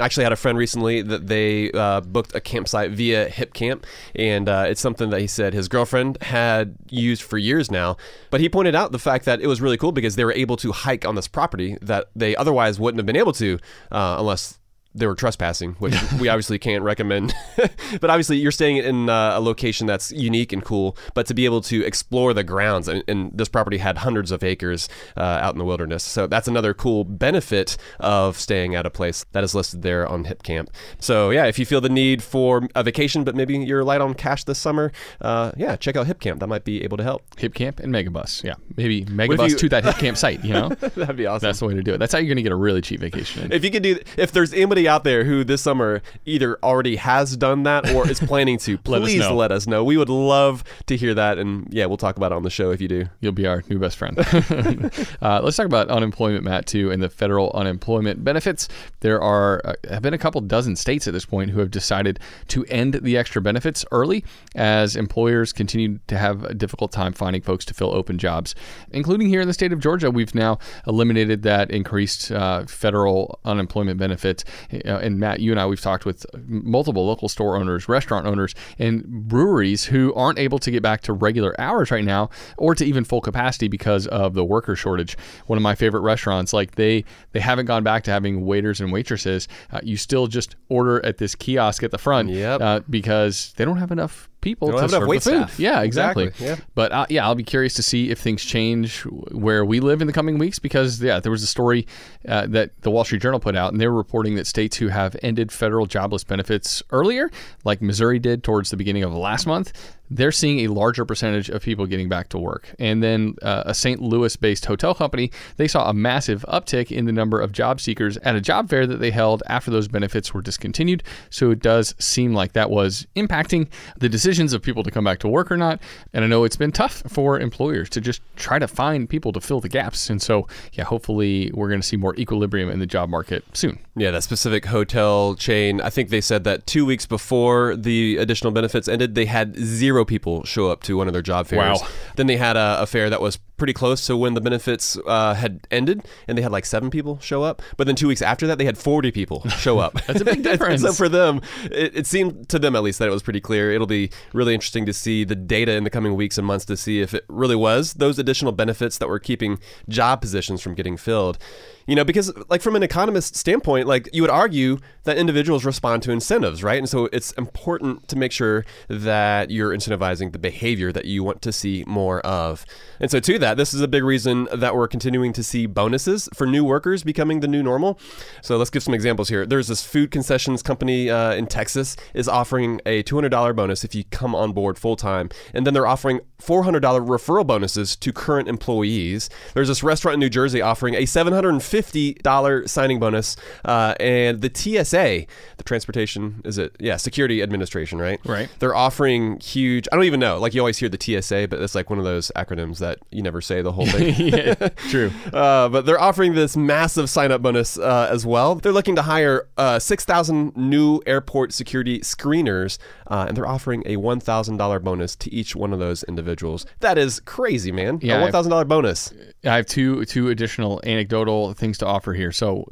I 0.00 0.04
actually 0.04 0.24
had 0.24 0.32
a 0.32 0.36
friend 0.36 0.56
recently 0.58 1.02
that 1.02 1.26
they 1.26 1.70
uh, 1.72 2.00
booked 2.00 2.34
a 2.34 2.40
campsite 2.40 2.90
via 2.92 3.28
Hip 3.28 3.54
Camp, 3.54 3.86
and 4.14 4.48
uh, 4.48 4.66
it's 4.68 4.80
something 4.80 5.10
that 5.10 5.20
he 5.20 5.26
said 5.26 5.54
his 5.54 5.68
girlfriend 5.68 6.22
had 6.22 6.76
used 6.90 7.22
for 7.22 7.38
years 7.38 7.70
now. 7.70 7.96
But 8.30 8.40
he 8.40 8.48
pointed 8.48 8.74
out 8.74 8.92
the 8.92 8.98
fact 8.98 9.24
that 9.24 9.40
it 9.40 9.46
was 9.46 9.60
really 9.60 9.76
cool 9.76 9.92
because 9.92 10.16
they 10.16 10.24
were 10.24 10.32
able 10.32 10.56
to 10.58 10.72
hike 10.72 11.04
on 11.04 11.14
this 11.14 11.28
property 11.28 11.76
that 11.82 12.10
they 12.14 12.36
otherwise 12.36 12.78
wouldn't 12.78 12.98
have 12.98 13.06
been 13.06 13.16
able 13.16 13.32
to 13.32 13.58
uh, 13.90 14.16
unless 14.18 14.58
they 14.98 15.06
were 15.06 15.14
trespassing, 15.14 15.72
which 15.74 15.94
we 16.20 16.28
obviously 16.28 16.58
can't 16.58 16.82
recommend. 16.82 17.34
but 18.00 18.10
obviously, 18.10 18.38
you're 18.38 18.52
staying 18.52 18.78
in 18.78 19.08
uh, 19.08 19.32
a 19.36 19.40
location 19.40 19.86
that's 19.86 20.10
unique 20.12 20.52
and 20.52 20.64
cool. 20.64 20.96
But 21.14 21.26
to 21.26 21.34
be 21.34 21.44
able 21.44 21.60
to 21.62 21.84
explore 21.84 22.34
the 22.34 22.44
grounds, 22.44 22.88
and, 22.88 23.02
and 23.08 23.30
this 23.32 23.48
property 23.48 23.78
had 23.78 23.98
hundreds 23.98 24.30
of 24.30 24.42
acres 24.44 24.88
uh, 25.16 25.20
out 25.20 25.54
in 25.54 25.58
the 25.58 25.64
wilderness, 25.64 26.02
so 26.02 26.26
that's 26.26 26.48
another 26.48 26.74
cool 26.74 27.04
benefit 27.04 27.76
of 28.00 28.38
staying 28.38 28.74
at 28.74 28.86
a 28.86 28.90
place 28.90 29.24
that 29.32 29.44
is 29.44 29.54
listed 29.54 29.82
there 29.82 30.06
on 30.06 30.24
Hip 30.24 30.42
Camp. 30.42 30.70
So 30.98 31.30
yeah, 31.30 31.46
if 31.46 31.58
you 31.58 31.66
feel 31.66 31.80
the 31.80 31.88
need 31.88 32.22
for 32.22 32.68
a 32.74 32.82
vacation, 32.82 33.24
but 33.24 33.34
maybe 33.34 33.56
you're 33.58 33.84
light 33.84 34.00
on 34.00 34.14
cash 34.14 34.44
this 34.44 34.58
summer, 34.58 34.92
uh, 35.20 35.52
yeah, 35.56 35.76
check 35.76 35.96
out 35.96 36.06
Hip 36.06 36.20
Camp. 36.20 36.40
That 36.40 36.48
might 36.48 36.64
be 36.64 36.82
able 36.84 36.96
to 36.96 37.04
help. 37.04 37.22
Hip 37.38 37.54
camp 37.54 37.80
and 37.80 37.92
megabus. 37.92 38.42
Yeah, 38.42 38.54
maybe 38.76 39.04
megabus 39.04 39.50
you- 39.50 39.56
to 39.56 39.68
that 39.70 39.84
hip 39.84 39.96
camp 39.96 40.16
site. 40.16 40.44
You 40.44 40.52
know, 40.54 40.68
That'd 40.96 41.16
be 41.16 41.26
awesome. 41.26 41.46
that's 41.46 41.60
the 41.60 41.66
way 41.66 41.74
to 41.74 41.82
do 41.82 41.94
it. 41.94 41.98
That's 41.98 42.12
how 42.12 42.18
you're 42.18 42.28
going 42.28 42.36
to 42.36 42.42
get 42.42 42.52
a 42.52 42.56
really 42.56 42.80
cheap 42.80 43.00
vacation. 43.00 43.52
If 43.52 43.64
you 43.64 43.70
could 43.70 43.82
do, 43.82 43.98
if 44.16 44.32
there's 44.32 44.52
anybody 44.52 44.87
out 44.88 45.04
there 45.04 45.24
who 45.24 45.44
this 45.44 45.62
summer 45.62 46.02
either 46.24 46.58
already 46.62 46.96
has 46.96 47.36
done 47.36 47.62
that 47.64 47.90
or 47.90 48.08
is 48.08 48.18
planning 48.28 48.58
to, 48.58 48.78
Let 48.86 49.02
us 49.02 49.08
please 49.08 49.20
know. 49.20 49.36
let 49.36 49.52
us 49.52 49.66
know. 49.66 49.84
We 49.84 49.96
would 49.96 50.08
love 50.08 50.64
to 50.86 50.96
hear 50.96 51.14
that, 51.14 51.38
and 51.38 51.68
yeah, 51.70 51.86
we'll 51.86 51.96
talk 51.96 52.16
about 52.16 52.32
it 52.32 52.34
on 52.34 52.42
the 52.42 52.50
show 52.50 52.70
if 52.70 52.80
you 52.80 52.88
do. 52.88 53.06
You'll 53.20 53.32
be 53.32 53.46
our 53.46 53.62
new 53.68 53.78
best 53.78 53.96
friend. 53.96 54.18
uh, 55.22 55.40
let's 55.42 55.56
talk 55.56 55.66
about 55.66 55.88
unemployment, 55.88 56.44
Matt, 56.44 56.66
too, 56.66 56.90
and 56.90 57.02
the 57.02 57.08
federal 57.08 57.50
unemployment 57.54 58.24
benefits. 58.24 58.68
There 59.00 59.20
are 59.20 59.60
uh, 59.64 59.74
have 59.90 60.02
been 60.02 60.14
a 60.14 60.18
couple 60.18 60.40
dozen 60.40 60.76
states 60.76 61.06
at 61.06 61.14
this 61.14 61.24
point 61.24 61.50
who 61.50 61.60
have 61.60 61.70
decided 61.70 62.18
to 62.48 62.64
end 62.66 62.94
the 62.94 63.16
extra 63.16 63.40
benefits 63.40 63.84
early, 63.92 64.24
as 64.54 64.96
employers 64.96 65.52
continue 65.52 65.98
to 66.06 66.18
have 66.18 66.44
a 66.44 66.54
difficult 66.54 66.92
time 66.92 67.12
finding 67.12 67.42
folks 67.42 67.64
to 67.66 67.74
fill 67.74 67.94
open 67.94 68.18
jobs, 68.18 68.54
including 68.92 69.28
here 69.28 69.40
in 69.40 69.48
the 69.48 69.54
state 69.54 69.72
of 69.72 69.80
Georgia. 69.80 70.10
We've 70.10 70.34
now 70.34 70.58
eliminated 70.86 71.42
that 71.42 71.70
increased 71.70 72.32
uh, 72.32 72.64
federal 72.66 73.38
unemployment 73.44 73.98
benefit. 73.98 74.44
Uh, 74.72 74.98
and 74.98 75.18
Matt, 75.18 75.40
you 75.40 75.50
and 75.50 75.60
I, 75.60 75.66
we've 75.66 75.80
talked 75.80 76.04
with 76.04 76.26
multiple 76.46 77.06
local 77.06 77.28
store 77.28 77.56
owners, 77.56 77.88
restaurant 77.88 78.26
owners, 78.26 78.54
and 78.78 79.04
breweries 79.04 79.84
who 79.86 80.12
aren't 80.14 80.38
able 80.38 80.58
to 80.58 80.70
get 80.70 80.82
back 80.82 81.00
to 81.02 81.12
regular 81.12 81.58
hours 81.60 81.90
right 81.90 82.04
now 82.04 82.30
or 82.56 82.74
to 82.74 82.84
even 82.84 83.04
full 83.04 83.20
capacity 83.20 83.68
because 83.68 84.06
of 84.08 84.34
the 84.34 84.44
worker 84.44 84.76
shortage. 84.76 85.16
One 85.46 85.56
of 85.56 85.62
my 85.62 85.74
favorite 85.74 86.00
restaurants, 86.00 86.52
like 86.52 86.74
they 86.74 87.04
they 87.32 87.40
haven't 87.40 87.66
gone 87.66 87.82
back 87.82 88.02
to 88.04 88.10
having 88.10 88.44
waiters 88.44 88.80
and 88.80 88.92
waitresses. 88.92 89.48
Uh, 89.72 89.80
you 89.82 89.96
still 89.96 90.26
just 90.26 90.56
order 90.68 91.04
at 91.04 91.18
this 91.18 91.34
kiosk 91.34 91.82
at 91.82 91.90
the 91.90 91.98
front 91.98 92.28
Yep. 92.30 92.60
uh, 92.60 92.80
because 92.90 93.54
they 93.56 93.64
don't 93.64 93.78
have 93.78 93.90
enough 93.90 94.27
people 94.40 94.70
to 94.70 94.78
have 94.78 94.90
serve 94.90 95.02
the 95.02 95.14
food. 95.14 95.22
staff. 95.22 95.58
Yeah, 95.58 95.82
exactly. 95.82 96.26
Exactly, 96.26 96.46
yeah. 96.46 96.56
But 96.74 96.92
uh, 96.92 97.06
yeah, 97.08 97.24
I'll 97.24 97.34
be 97.34 97.42
curious 97.42 97.74
to 97.74 97.82
see 97.82 98.10
if 98.10 98.18
things 98.18 98.44
change 98.44 99.02
where 99.02 99.64
we 99.64 99.80
live 99.80 100.00
in 100.00 100.06
the 100.06 100.12
coming 100.12 100.38
weeks 100.38 100.58
because 100.58 101.02
yeah, 101.02 101.20
there 101.20 101.32
was 101.32 101.42
a 101.42 101.46
story 101.46 101.86
uh, 102.26 102.46
that 102.48 102.70
the 102.82 102.90
Wall 102.90 103.04
Street 103.04 103.22
Journal 103.22 103.40
put 103.40 103.56
out, 103.56 103.72
and 103.72 103.80
they 103.80 103.88
were 103.88 103.96
reporting 103.96 104.36
that 104.36 104.46
states 104.46 104.76
who 104.76 104.88
have 104.88 105.16
ended 105.22 105.50
federal 105.50 105.86
jobless 105.86 106.24
benefits 106.24 106.82
earlier, 106.90 107.30
like 107.64 107.82
Missouri 107.82 108.18
did 108.18 108.44
towards 108.44 108.70
the 108.70 108.76
beginning 108.76 109.02
of 109.02 109.12
last 109.12 109.46
month, 109.46 109.72
they're 110.10 110.32
seeing 110.32 110.60
a 110.60 110.68
larger 110.72 111.04
percentage 111.04 111.48
of 111.48 111.62
people 111.62 111.86
getting 111.86 112.08
back 112.08 112.28
to 112.30 112.38
work. 112.38 112.74
And 112.78 113.02
then 113.02 113.34
uh, 113.42 113.64
a 113.66 113.74
St. 113.74 114.00
Louis-based 114.00 114.64
hotel 114.64 114.94
company, 114.94 115.30
they 115.56 115.68
saw 115.68 115.88
a 115.88 115.94
massive 115.94 116.44
uptick 116.48 116.90
in 116.90 117.04
the 117.04 117.12
number 117.12 117.40
of 117.40 117.52
job 117.52 117.80
seekers 117.80 118.16
at 118.18 118.34
a 118.34 118.40
job 118.40 118.68
fair 118.68 118.86
that 118.86 118.98
they 118.98 119.10
held 119.10 119.42
after 119.46 119.70
those 119.70 119.88
benefits 119.88 120.32
were 120.32 120.42
discontinued. 120.42 121.02
So 121.30 121.50
it 121.50 121.60
does 121.60 121.94
seem 121.98 122.34
like 122.34 122.52
that 122.52 122.70
was 122.70 123.06
impacting 123.16 123.68
the 123.98 124.08
decisions 124.08 124.52
of 124.52 124.62
people 124.62 124.82
to 124.82 124.90
come 124.90 125.04
back 125.04 125.18
to 125.20 125.28
work 125.28 125.50
or 125.50 125.56
not. 125.56 125.80
And 126.12 126.24
I 126.24 126.28
know 126.28 126.44
it's 126.44 126.56
been 126.56 126.72
tough 126.72 127.02
for 127.08 127.38
employers 127.38 127.88
to 127.90 128.00
just 128.00 128.22
try 128.36 128.58
to 128.58 128.68
find 128.68 129.08
people 129.08 129.32
to 129.32 129.40
fill 129.40 129.60
the 129.60 129.68
gaps. 129.68 130.10
And 130.10 130.20
so, 130.22 130.46
yeah, 130.72 130.84
hopefully 130.84 131.50
we're 131.54 131.68
going 131.68 131.80
to 131.80 131.86
see 131.86 131.96
more 131.96 132.14
equilibrium 132.16 132.70
in 132.70 132.78
the 132.78 132.86
job 132.86 133.08
market 133.08 133.44
soon. 133.52 133.78
Yeah, 133.96 134.10
that 134.12 134.22
specific 134.22 134.66
hotel 134.66 135.34
chain. 135.34 135.80
I 135.80 135.90
think 135.90 136.10
they 136.10 136.20
said 136.20 136.44
that 136.44 136.66
two 136.66 136.86
weeks 136.86 137.04
before 137.04 137.76
the 137.76 138.16
additional 138.18 138.52
benefits 138.52 138.88
ended, 138.88 139.14
they 139.14 139.26
had 139.26 139.56
zero 139.56 139.97
people 140.04 140.44
show 140.44 140.70
up 140.70 140.82
to 140.84 140.96
one 140.96 141.06
of 141.06 141.12
their 141.12 141.22
job 141.22 141.46
fairs. 141.46 141.80
Wow. 141.80 141.88
Then 142.16 142.26
they 142.26 142.36
had 142.36 142.56
a, 142.56 142.82
a 142.82 142.86
fair 142.86 143.10
that 143.10 143.20
was 143.20 143.38
pretty 143.58 143.72
close 143.72 144.06
to 144.06 144.16
when 144.16 144.34
the 144.34 144.40
benefits 144.40 144.96
uh, 145.06 145.34
had 145.34 145.66
ended, 145.70 146.06
and 146.26 146.38
they 146.38 146.42
had 146.42 146.52
like 146.52 146.64
seven 146.64 146.90
people 146.90 147.18
show 147.18 147.42
up. 147.42 147.60
But 147.76 147.86
then 147.86 147.96
two 147.96 148.08
weeks 148.08 148.22
after 148.22 148.46
that, 148.46 148.58
they 148.58 148.64
had 148.64 148.78
40 148.78 149.10
people 149.10 149.46
show 149.48 149.78
up. 149.78 149.94
That's 150.06 150.20
a 150.20 150.24
big 150.24 150.42
difference. 150.44 150.82
so 150.82 150.92
for 150.92 151.08
them, 151.08 151.42
it, 151.64 151.96
it 151.96 152.06
seemed 152.06 152.48
to 152.48 152.58
them 152.58 152.74
at 152.74 152.82
least 152.82 152.98
that 153.00 153.08
it 153.08 153.12
was 153.12 153.22
pretty 153.22 153.40
clear. 153.40 153.72
It'll 153.72 153.86
be 153.86 154.10
really 154.32 154.54
interesting 154.54 154.86
to 154.86 154.92
see 154.92 155.24
the 155.24 155.34
data 155.34 155.72
in 155.72 155.84
the 155.84 155.90
coming 155.90 156.14
weeks 156.14 156.38
and 156.38 156.46
months 156.46 156.64
to 156.66 156.76
see 156.76 157.00
if 157.00 157.14
it 157.14 157.24
really 157.28 157.56
was 157.56 157.94
those 157.94 158.18
additional 158.18 158.52
benefits 158.52 158.98
that 158.98 159.08
were 159.08 159.18
keeping 159.18 159.58
job 159.88 160.20
positions 160.20 160.62
from 160.62 160.74
getting 160.74 160.96
filled. 160.96 161.38
You 161.86 161.94
know, 161.94 162.04
because 162.04 162.30
like 162.50 162.60
from 162.60 162.76
an 162.76 162.82
economist 162.82 163.34
standpoint, 163.34 163.86
like 163.86 164.10
you 164.12 164.20
would 164.20 164.30
argue 164.30 164.78
that 165.04 165.16
individuals 165.16 165.64
respond 165.64 166.02
to 166.02 166.10
incentives, 166.10 166.62
right? 166.62 166.76
And 166.76 166.86
so 166.86 167.08
it's 167.12 167.32
important 167.32 168.08
to 168.08 168.16
make 168.16 168.30
sure 168.30 168.66
that 168.88 169.50
you're 169.50 169.70
incentivizing 169.70 170.32
the 170.32 170.38
behavior 170.38 170.92
that 170.92 171.06
you 171.06 171.24
want 171.24 171.40
to 171.40 171.50
see 171.50 171.84
more 171.86 172.20
of. 172.20 172.66
And 173.00 173.10
so 173.10 173.20
to 173.20 173.38
that, 173.38 173.47
this 173.54 173.74
is 173.74 173.80
a 173.80 173.88
big 173.88 174.04
reason 174.04 174.48
that 174.54 174.74
we're 174.74 174.88
continuing 174.88 175.32
to 175.34 175.42
see 175.42 175.66
bonuses 175.66 176.28
for 176.34 176.46
new 176.46 176.64
workers 176.64 177.02
becoming 177.02 177.40
the 177.40 177.48
new 177.48 177.62
normal. 177.62 177.98
So 178.42 178.56
let's 178.56 178.70
give 178.70 178.82
some 178.82 178.94
examples 178.94 179.28
here. 179.28 179.46
There's 179.46 179.68
this 179.68 179.84
food 179.84 180.10
concessions 180.10 180.62
company 180.62 181.10
uh, 181.10 181.34
in 181.34 181.46
Texas 181.46 181.96
is 182.14 182.28
offering 182.28 182.80
a 182.86 183.02
$200 183.02 183.54
bonus 183.54 183.84
if 183.84 183.94
you 183.94 184.04
come 184.04 184.34
on 184.34 184.52
board 184.52 184.78
full 184.78 184.96
time, 184.96 185.30
and 185.54 185.66
then 185.66 185.74
they're 185.74 185.86
offering 185.86 186.20
$400 186.40 186.80
referral 186.80 187.46
bonuses 187.46 187.96
to 187.96 188.12
current 188.12 188.48
employees. 188.48 189.28
There's 189.54 189.68
this 189.68 189.82
restaurant 189.82 190.14
in 190.14 190.20
New 190.20 190.30
Jersey 190.30 190.60
offering 190.60 190.94
a 190.94 191.02
$750 191.02 192.68
signing 192.68 193.00
bonus, 193.00 193.36
uh, 193.64 193.94
and 193.98 194.40
the 194.40 194.50
TSA, 194.52 195.26
the 195.56 195.64
Transportation, 195.64 196.40
is 196.44 196.58
it? 196.58 196.76
Yeah, 196.78 196.96
Security 196.96 197.42
Administration, 197.42 197.98
right? 197.98 198.20
Right. 198.24 198.48
They're 198.58 198.74
offering 198.74 199.40
huge. 199.40 199.88
I 199.90 199.96
don't 199.96 200.04
even 200.04 200.20
know. 200.20 200.38
Like 200.38 200.54
you 200.54 200.60
always 200.60 200.78
hear 200.78 200.88
the 200.88 200.98
TSA, 201.00 201.48
but 201.48 201.60
it's 201.60 201.74
like 201.74 201.90
one 201.90 201.98
of 201.98 202.04
those 202.04 202.30
acronyms 202.36 202.78
that 202.78 202.98
you 203.10 203.22
never 203.22 203.37
say 203.40 203.62
the 203.62 203.72
whole 203.72 203.86
thing. 203.86 204.14
yeah, 204.32 204.54
true. 204.90 205.10
Uh, 205.32 205.68
but 205.68 205.86
they're 205.86 206.00
offering 206.00 206.34
this 206.34 206.56
massive 206.56 207.08
sign 207.10 207.32
up 207.32 207.42
bonus 207.42 207.78
uh, 207.78 208.08
as 208.10 208.26
well. 208.26 208.56
They're 208.56 208.72
looking 208.72 208.96
to 208.96 209.02
hire 209.02 209.48
uh, 209.56 209.78
6,000 209.78 210.56
new 210.56 211.00
airport 211.06 211.52
security 211.52 212.00
screeners, 212.00 212.78
uh, 213.06 213.26
and 213.28 213.36
they're 213.36 213.46
offering 213.46 213.82
a 213.86 213.96
$1,000 213.96 214.82
bonus 214.82 215.16
to 215.16 215.32
each 215.32 215.56
one 215.56 215.72
of 215.72 215.78
those 215.78 216.02
individuals. 216.04 216.66
That 216.80 216.98
is 216.98 217.20
crazy, 217.20 217.72
man. 217.72 217.98
Yeah, 218.02 218.24
a 218.24 218.32
$1,000 218.32 218.66
bonus. 218.68 219.12
I 219.44 219.56
have 219.56 219.66
two 219.66 220.04
two 220.04 220.28
additional 220.28 220.80
anecdotal 220.84 221.54
things 221.54 221.78
to 221.78 221.86
offer 221.86 222.12
here. 222.12 222.32
So, 222.32 222.64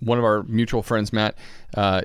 one 0.00 0.18
of 0.18 0.24
our 0.24 0.42
mutual 0.44 0.82
friends, 0.82 1.12
Matt, 1.12 1.36
uh, 1.74 2.02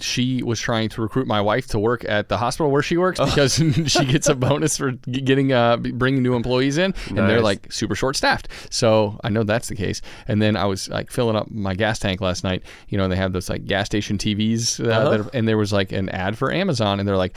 she 0.00 0.42
was 0.42 0.58
trying 0.60 0.88
to 0.90 1.02
recruit 1.02 1.26
my 1.26 1.40
wife 1.40 1.66
to 1.68 1.78
work 1.78 2.04
at 2.08 2.28
the 2.28 2.38
hospital 2.38 2.70
where 2.70 2.82
she 2.82 2.96
works 2.96 3.20
Oh. 3.20 3.26
because 3.26 3.54
she 3.86 4.04
gets 4.06 4.28
a 4.28 4.34
bonus 4.34 4.76
for 4.78 4.92
getting 4.92 5.52
uh, 5.52 5.76
bringing 5.76 6.22
new 6.22 6.34
employees 6.34 6.78
in, 6.78 6.94
and 7.08 7.18
they're 7.18 7.40
like 7.42 7.70
super 7.72 7.94
short 7.94 8.16
staffed. 8.16 8.48
So 8.70 9.18
I 9.22 9.28
know 9.28 9.42
that's 9.42 9.68
the 9.68 9.74
case. 9.76 10.00
And 10.28 10.40
then 10.40 10.56
I 10.56 10.64
was 10.64 10.88
like 10.88 11.10
filling 11.10 11.36
up 11.36 11.50
my 11.50 11.74
gas 11.74 11.98
tank 11.98 12.20
last 12.20 12.44
night. 12.44 12.62
You 12.88 12.98
know, 12.98 13.04
and 13.04 13.12
they 13.12 13.16
have 13.16 13.32
those 13.32 13.48
like 13.50 13.64
gas 13.66 13.86
station 13.86 14.16
TVs, 14.18 14.80
uh, 14.84 14.88
Uh-huh. 14.90 15.10
that 15.10 15.20
are, 15.20 15.30
and 15.34 15.46
there 15.46 15.58
was 15.58 15.72
like 15.72 15.92
an 15.92 16.08
ad 16.10 16.38
for 16.38 16.52
Amazon, 16.52 16.98
and 17.00 17.08
they're 17.08 17.16
like. 17.16 17.36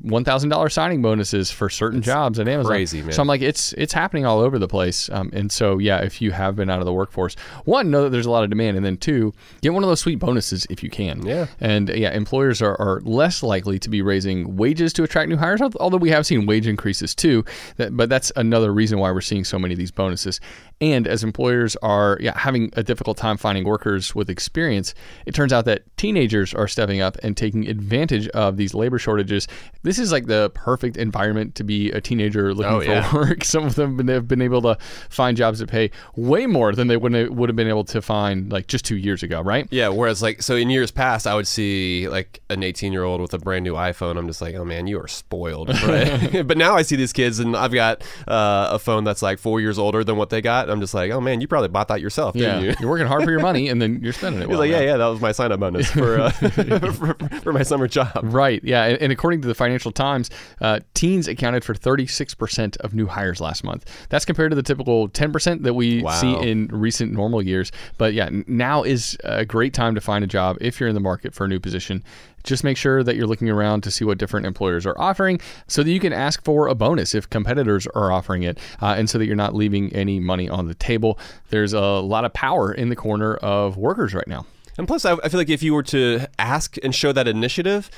One 0.00 0.24
thousand 0.24 0.50
dollars 0.50 0.74
signing 0.74 1.00
bonuses 1.02 1.50
for 1.50 1.70
certain 1.70 2.02
jobs 2.02 2.38
at 2.38 2.46
Amazon. 2.48 2.70
crazy, 2.70 3.02
man. 3.02 3.12
So 3.12 3.22
I'm 3.22 3.28
like, 3.28 3.40
it's 3.42 3.72
it's 3.74 3.92
happening 3.92 4.26
all 4.26 4.40
over 4.40 4.58
the 4.58 4.68
place. 4.68 5.08
Um, 5.10 5.30
and 5.32 5.50
so 5.50 5.78
yeah, 5.78 5.98
if 5.98 6.20
you 6.20 6.30
have 6.32 6.56
been 6.56 6.68
out 6.68 6.80
of 6.80 6.84
the 6.84 6.92
workforce, 6.92 7.34
one, 7.64 7.90
know 7.90 8.02
that 8.02 8.10
there's 8.10 8.26
a 8.26 8.30
lot 8.30 8.44
of 8.44 8.50
demand, 8.50 8.76
and 8.76 8.84
then 8.84 8.96
two, 8.96 9.32
get 9.62 9.72
one 9.72 9.82
of 9.82 9.88
those 9.88 10.00
sweet 10.00 10.18
bonuses 10.18 10.66
if 10.68 10.82
you 10.82 10.90
can. 10.90 11.24
Yeah. 11.24 11.46
And 11.60 11.88
yeah, 11.88 12.10
employers 12.12 12.60
are, 12.60 12.78
are 12.80 13.00
less 13.02 13.42
likely 13.42 13.78
to 13.78 13.88
be 13.88 14.02
raising 14.02 14.56
wages 14.56 14.92
to 14.94 15.04
attract 15.04 15.28
new 15.28 15.36
hires, 15.36 15.60
although 15.80 15.96
we 15.96 16.10
have 16.10 16.26
seen 16.26 16.46
wage 16.46 16.66
increases 16.66 17.14
too. 17.14 17.44
That, 17.76 17.96
but 17.96 18.08
that's 18.08 18.30
another 18.36 18.72
reason 18.72 18.98
why 18.98 19.10
we're 19.10 19.20
seeing 19.20 19.44
so 19.44 19.58
many 19.58 19.74
of 19.74 19.78
these 19.78 19.90
bonuses. 19.90 20.40
And 20.82 21.06
as 21.06 21.22
employers 21.22 21.76
are 21.76 22.18
yeah, 22.20 22.36
having 22.36 22.70
a 22.72 22.82
difficult 22.82 23.16
time 23.16 23.36
finding 23.36 23.62
workers 23.64 24.16
with 24.16 24.28
experience, 24.28 24.94
it 25.26 25.32
turns 25.34 25.52
out 25.52 25.64
that 25.66 25.84
teenagers 25.96 26.52
are 26.52 26.66
stepping 26.66 27.00
up 27.00 27.16
and 27.22 27.36
taking 27.36 27.68
advantage 27.68 28.26
of 28.28 28.56
these 28.56 28.74
labor 28.74 28.98
shortages. 28.98 29.46
This 29.84 29.96
is 29.98 30.10
like 30.10 30.26
the 30.26 30.50
perfect 30.54 30.96
environment 30.96 31.54
to 31.54 31.62
be 31.62 31.92
a 31.92 32.00
teenager 32.00 32.52
looking 32.52 32.72
Oh, 32.72 32.80
for 32.80 32.86
yeah. 32.86 33.14
work. 33.14 33.44
Some 33.44 33.64
of 33.64 33.76
them 33.76 34.08
have 34.08 34.26
been 34.26 34.42
able 34.42 34.60
to 34.62 34.76
find 35.08 35.36
jobs 35.36 35.60
that 35.60 35.70
pay 35.70 35.92
way 36.16 36.46
more 36.46 36.74
than 36.74 36.88
they 36.88 36.96
would 36.96 37.12
would 37.30 37.48
have 37.48 37.54
been 37.56 37.68
able 37.68 37.84
to 37.84 38.02
find 38.02 38.50
like 38.50 38.66
just 38.66 38.84
two 38.84 38.96
years 38.96 39.22
ago, 39.22 39.40
right? 39.40 39.68
Yeah, 39.70 39.88
whereas 39.88 40.20
like 40.20 40.42
so 40.42 40.56
in 40.56 40.68
years 40.68 40.90
past, 40.90 41.28
I 41.28 41.36
would 41.36 41.46
see 41.46 42.08
like 42.08 42.40
an 42.50 42.64
18 42.64 42.92
year 42.92 43.04
old 43.04 43.20
with 43.20 43.32
a 43.34 43.38
brand 43.38 43.62
new 43.62 43.74
iPhone. 43.74 44.16
I'm 44.18 44.26
just 44.26 44.42
like, 44.42 44.56
oh 44.56 44.64
man, 44.64 44.88
you 44.88 44.98
are 45.00 45.06
spoiled. 45.08 45.68
Right? 45.82 46.46
but 46.46 46.56
now 46.56 46.74
I 46.74 46.82
see 46.82 46.96
these 46.96 47.12
kids, 47.12 47.38
and 47.38 47.56
I've 47.56 47.72
got 47.72 48.02
uh, 48.26 48.68
a 48.72 48.78
phone 48.80 49.04
that's 49.04 49.22
like 49.22 49.38
four 49.38 49.60
years 49.60 49.78
older 49.78 50.02
than 50.02 50.16
what 50.16 50.30
they 50.30 50.40
got. 50.40 50.71
I'm 50.72 50.80
just 50.80 50.94
like, 50.94 51.10
oh 51.12 51.20
man, 51.20 51.40
you 51.40 51.46
probably 51.48 51.68
bought 51.68 51.88
that 51.88 52.00
yourself, 52.00 52.34
Yeah, 52.34 52.54
didn't 52.58 52.62
you? 52.64 52.74
you're 52.80 52.90
working 52.90 53.06
hard 53.06 53.22
for 53.24 53.30
your 53.30 53.40
money, 53.50 53.68
and 53.68 53.80
then 53.80 54.00
you're 54.02 54.12
spending 54.12 54.42
it. 54.42 54.48
Well 54.48 54.58
like, 54.58 54.70
yeah, 54.70 54.80
yeah, 54.80 54.96
that 54.96 55.06
was 55.06 55.20
my 55.20 55.32
sign 55.32 55.52
up 55.52 55.60
bonus 55.60 55.90
for, 55.90 56.18
uh, 56.20 56.30
for 56.92 57.14
for 57.42 57.52
my 57.52 57.62
summer 57.62 57.86
job. 57.86 58.10
Right. 58.22 58.60
Yeah. 58.64 58.84
And, 58.84 58.98
and 59.02 59.12
according 59.12 59.42
to 59.42 59.48
the 59.48 59.54
Financial 59.54 59.92
Times, 59.92 60.30
uh, 60.60 60.80
teens 60.94 61.28
accounted 61.28 61.64
for 61.64 61.74
36% 61.74 62.76
of 62.78 62.94
new 62.94 63.06
hires 63.06 63.40
last 63.40 63.64
month. 63.64 63.84
That's 64.08 64.24
compared 64.24 64.50
to 64.50 64.56
the 64.56 64.62
typical 64.62 65.08
10% 65.08 65.62
that 65.62 65.74
we 65.74 66.02
Wow. 66.02 66.10
see 66.12 66.32
in 66.34 66.68
recent 66.68 67.12
normal 67.12 67.42
years. 67.42 67.70
But 67.98 68.14
yeah, 68.14 68.28
now 68.46 68.82
is 68.82 69.16
a 69.24 69.44
great 69.44 69.74
time 69.74 69.94
to 69.94 70.00
find 70.00 70.24
a 70.24 70.26
job 70.26 70.56
if 70.60 70.80
you're 70.80 70.88
in 70.88 70.94
the 70.94 71.00
market 71.00 71.34
for 71.34 71.44
a 71.44 71.48
new 71.48 71.60
position. 71.60 72.02
Just 72.44 72.64
make 72.64 72.76
sure 72.76 73.02
that 73.02 73.16
you're 73.16 73.26
looking 73.26 73.50
around 73.50 73.82
to 73.82 73.90
see 73.90 74.04
what 74.04 74.18
different 74.18 74.46
employers 74.46 74.86
are 74.86 74.98
offering 74.98 75.40
so 75.66 75.82
that 75.82 75.90
you 75.90 76.00
can 76.00 76.12
ask 76.12 76.42
for 76.44 76.68
a 76.68 76.74
bonus 76.74 77.14
if 77.14 77.28
competitors 77.30 77.86
are 77.88 78.12
offering 78.12 78.42
it 78.42 78.58
uh, 78.80 78.94
and 78.96 79.08
so 79.08 79.18
that 79.18 79.26
you're 79.26 79.36
not 79.36 79.54
leaving 79.54 79.92
any 79.92 80.20
money 80.20 80.48
on 80.48 80.66
the 80.66 80.74
table. 80.74 81.18
There's 81.50 81.72
a 81.72 81.80
lot 81.80 82.24
of 82.24 82.32
power 82.32 82.72
in 82.72 82.88
the 82.88 82.96
corner 82.96 83.34
of 83.36 83.76
workers 83.76 84.14
right 84.14 84.28
now. 84.28 84.46
And 84.78 84.88
plus, 84.88 85.04
I, 85.04 85.14
I 85.22 85.28
feel 85.28 85.38
like 85.38 85.50
if 85.50 85.62
you 85.62 85.74
were 85.74 85.82
to 85.84 86.26
ask 86.38 86.76
and 86.82 86.94
show 86.94 87.12
that 87.12 87.28
initiative, 87.28 87.90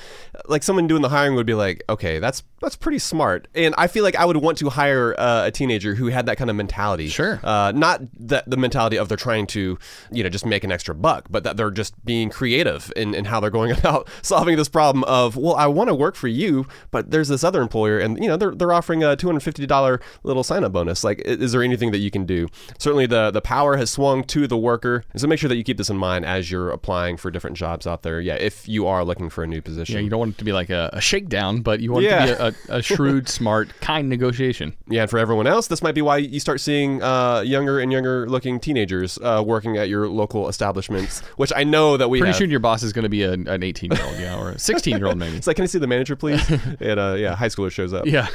like 0.47 0.63
someone 0.63 0.87
doing 0.87 1.01
the 1.01 1.09
hiring 1.09 1.35
would 1.35 1.45
be 1.45 1.53
like, 1.53 1.83
okay, 1.89 2.19
that's 2.19 2.43
that's 2.61 2.75
pretty 2.75 2.99
smart. 2.99 3.47
And 3.53 3.75
I 3.77 3.87
feel 3.87 4.03
like 4.03 4.15
I 4.15 4.25
would 4.25 4.37
want 4.37 4.57
to 4.59 4.69
hire 4.69 5.15
uh, 5.17 5.45
a 5.45 5.51
teenager 5.51 5.95
who 5.95 6.07
had 6.07 6.25
that 6.25 6.37
kind 6.37 6.49
of 6.49 6.55
mentality. 6.55 7.07
Sure. 7.07 7.39
Uh, 7.43 7.71
not 7.73 8.01
that 8.19 8.49
the 8.49 8.57
mentality 8.57 8.97
of 8.97 9.07
they're 9.07 9.17
trying 9.17 9.45
to, 9.47 9.77
you 10.11 10.23
know, 10.23 10.29
just 10.29 10.45
make 10.45 10.63
an 10.63 10.71
extra 10.71 10.95
buck, 10.95 11.27
but 11.29 11.43
that 11.43 11.57
they're 11.57 11.71
just 11.71 11.93
being 12.05 12.29
creative 12.29 12.91
in, 12.95 13.13
in 13.13 13.25
how 13.25 13.39
they're 13.39 13.49
going 13.49 13.71
about 13.77 14.09
solving 14.21 14.57
this 14.57 14.69
problem 14.69 15.03
of, 15.05 15.37
well, 15.37 15.55
I 15.55 15.67
want 15.67 15.89
to 15.89 15.95
work 15.95 16.15
for 16.15 16.27
you, 16.27 16.65
but 16.91 17.11
there's 17.11 17.27
this 17.27 17.43
other 17.43 17.61
employer, 17.61 17.99
and 17.99 18.21
you 18.21 18.27
know, 18.27 18.37
they're 18.37 18.55
they're 18.55 18.73
offering 18.73 19.03
a 19.03 19.15
two 19.15 19.27
hundred 19.27 19.41
fifty 19.41 19.65
dollar 19.65 20.01
little 20.23 20.43
sign 20.43 20.63
up 20.63 20.71
bonus. 20.71 21.03
Like, 21.03 21.21
is 21.21 21.51
there 21.51 21.63
anything 21.63 21.91
that 21.91 21.99
you 21.99 22.11
can 22.11 22.25
do? 22.25 22.47
Certainly, 22.79 23.07
the 23.07 23.31
the 23.31 23.41
power 23.41 23.77
has 23.77 23.91
swung 23.91 24.23
to 24.25 24.47
the 24.47 24.57
worker, 24.57 25.03
and 25.11 25.21
so 25.21 25.27
make 25.27 25.39
sure 25.39 25.49
that 25.49 25.55
you 25.55 25.63
keep 25.63 25.77
this 25.77 25.89
in 25.89 25.97
mind 25.97 26.25
as 26.25 26.49
you're 26.49 26.64
applying 26.71 27.17
for 27.17 27.31
different 27.31 27.57
jobs 27.57 27.87
out 27.87 28.03
there. 28.03 28.19
Yeah, 28.21 28.35
if 28.35 28.67
you 28.67 28.87
are 28.87 29.03
looking 29.03 29.29
for 29.29 29.43
a 29.43 29.47
new 29.47 29.61
position. 29.61 29.95
Yeah, 29.95 30.01
you 30.01 30.09
don't 30.09 30.19
want 30.19 30.35
it 30.35 30.37
to 30.39 30.43
be 30.43 30.53
like 30.53 30.69
a, 30.69 30.89
a 30.93 31.01
shakedown, 31.01 31.61
but 31.61 31.79
you 31.79 31.91
want 31.91 32.05
it 32.05 32.09
to 32.09 32.25
be 32.25 32.71
a, 32.71 32.77
a, 32.77 32.81
shrewd, 32.81 33.29
smart, 33.29 33.69
kind 33.81 34.09
negotiation. 34.09 34.75
Yeah, 34.87 35.01
and 35.01 35.09
for 35.09 35.19
everyone 35.19 35.47
else, 35.47 35.67
this 35.67 35.81
might 35.81 35.95
be 35.95 36.01
why 36.01 36.17
you 36.17 36.39
start 36.39 36.61
seeing 36.61 37.01
uh, 37.01 37.41
younger 37.41 37.79
and 37.79 37.91
younger 37.91 38.27
looking 38.29 38.59
teenagers 38.59 39.17
uh, 39.19 39.43
working 39.45 39.77
at 39.77 39.89
your 39.89 40.07
local 40.07 40.47
establishments, 40.47 41.19
which 41.37 41.51
I 41.55 41.63
know 41.63 41.97
that 41.97 42.09
we 42.09 42.19
Pretty 42.19 42.29
have. 42.31 42.37
sure 42.37 42.47
your 42.47 42.59
boss 42.59 42.83
is 42.83 42.93
going 42.93 43.03
to 43.03 43.09
be 43.09 43.23
a, 43.23 43.33
an 43.33 43.63
18 43.63 43.91
year 43.91 44.05
old, 44.05 44.19
yeah, 44.19 44.39
or 44.39 44.51
a 44.51 44.59
16 44.59 44.97
year 44.97 45.07
old 45.07 45.17
maybe. 45.17 45.37
it's 45.37 45.47
like, 45.47 45.55
can 45.55 45.63
I 45.63 45.67
see 45.67 45.79
the 45.79 45.87
manager, 45.87 46.15
please? 46.15 46.47
and 46.79 46.99
uh, 46.99 47.15
yeah, 47.17 47.35
high 47.35 47.47
schooler 47.47 47.71
shows 47.71 47.93
up. 47.93 48.05
Yeah. 48.05 48.27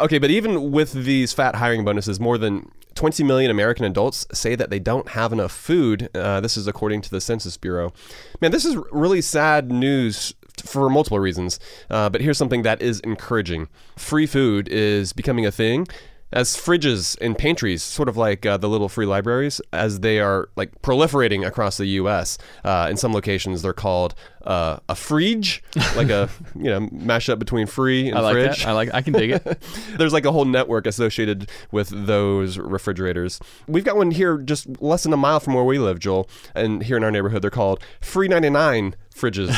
Okay, 0.00 0.18
but 0.18 0.30
even 0.30 0.72
with 0.72 0.92
these 0.92 1.32
fat 1.32 1.56
hiring 1.56 1.84
bonuses, 1.84 2.20
more 2.20 2.38
than 2.38 2.70
20 2.96 3.22
million 3.22 3.50
American 3.50 3.84
adults 3.84 4.26
say 4.32 4.54
that 4.56 4.70
they 4.70 4.78
don't 4.78 5.10
have 5.10 5.32
enough 5.32 5.52
food. 5.52 6.08
Uh, 6.14 6.40
this 6.40 6.56
is 6.56 6.66
according 6.66 7.02
to 7.02 7.10
the 7.10 7.20
Census 7.20 7.56
Bureau. 7.56 7.92
Man, 8.40 8.50
this 8.50 8.64
is 8.64 8.76
really 8.90 9.20
sad 9.20 9.70
news 9.70 10.34
for 10.64 10.88
multiple 10.88 11.20
reasons. 11.20 11.60
Uh, 11.90 12.08
but 12.08 12.20
here's 12.20 12.38
something 12.38 12.62
that 12.62 12.82
is 12.82 13.00
encouraging 13.00 13.68
free 13.96 14.26
food 14.26 14.68
is 14.68 15.12
becoming 15.12 15.46
a 15.46 15.52
thing. 15.52 15.86
As 16.32 16.56
fridges 16.56 17.16
and 17.20 17.38
pantries, 17.38 17.84
sort 17.84 18.08
of 18.08 18.16
like 18.16 18.44
uh, 18.44 18.56
the 18.56 18.68
little 18.68 18.88
free 18.88 19.06
libraries, 19.06 19.60
as 19.72 20.00
they 20.00 20.18
are 20.18 20.48
like 20.56 20.82
proliferating 20.82 21.46
across 21.46 21.76
the 21.76 21.86
U.S. 21.86 22.36
Uh, 22.64 22.88
in 22.90 22.96
some 22.96 23.12
locations, 23.12 23.62
they're 23.62 23.72
called 23.72 24.14
uh, 24.46 24.78
a 24.88 24.94
freedge, 24.94 25.60
like 25.96 26.08
a 26.10 26.28
you 26.54 26.70
know 26.70 26.80
mashup 26.88 27.38
between 27.38 27.66
free 27.66 28.08
and 28.08 28.18
I 28.18 28.20
like 28.20 28.32
fridge. 28.34 28.58
that. 28.60 28.68
I 28.68 28.72
like. 28.72 28.90
I 28.94 29.02
can 29.02 29.12
dig 29.12 29.30
it. 29.32 29.62
There's 29.98 30.12
like 30.12 30.24
a 30.24 30.32
whole 30.32 30.44
network 30.44 30.86
associated 30.86 31.50
with 31.72 31.88
those 32.06 32.58
refrigerators. 32.58 33.40
We've 33.66 33.84
got 33.84 33.96
one 33.96 34.10
here 34.12 34.38
just 34.38 34.80
less 34.80 35.02
than 35.02 35.12
a 35.12 35.16
mile 35.16 35.40
from 35.40 35.54
where 35.54 35.64
we 35.64 35.78
live, 35.78 35.98
Joel. 35.98 36.28
And 36.54 36.82
here 36.82 36.96
in 36.96 37.04
our 37.04 37.10
neighborhood, 37.10 37.42
they're 37.42 37.50
called 37.50 37.82
Free 38.00 38.28
99 38.28 38.94
fridges. 39.14 39.48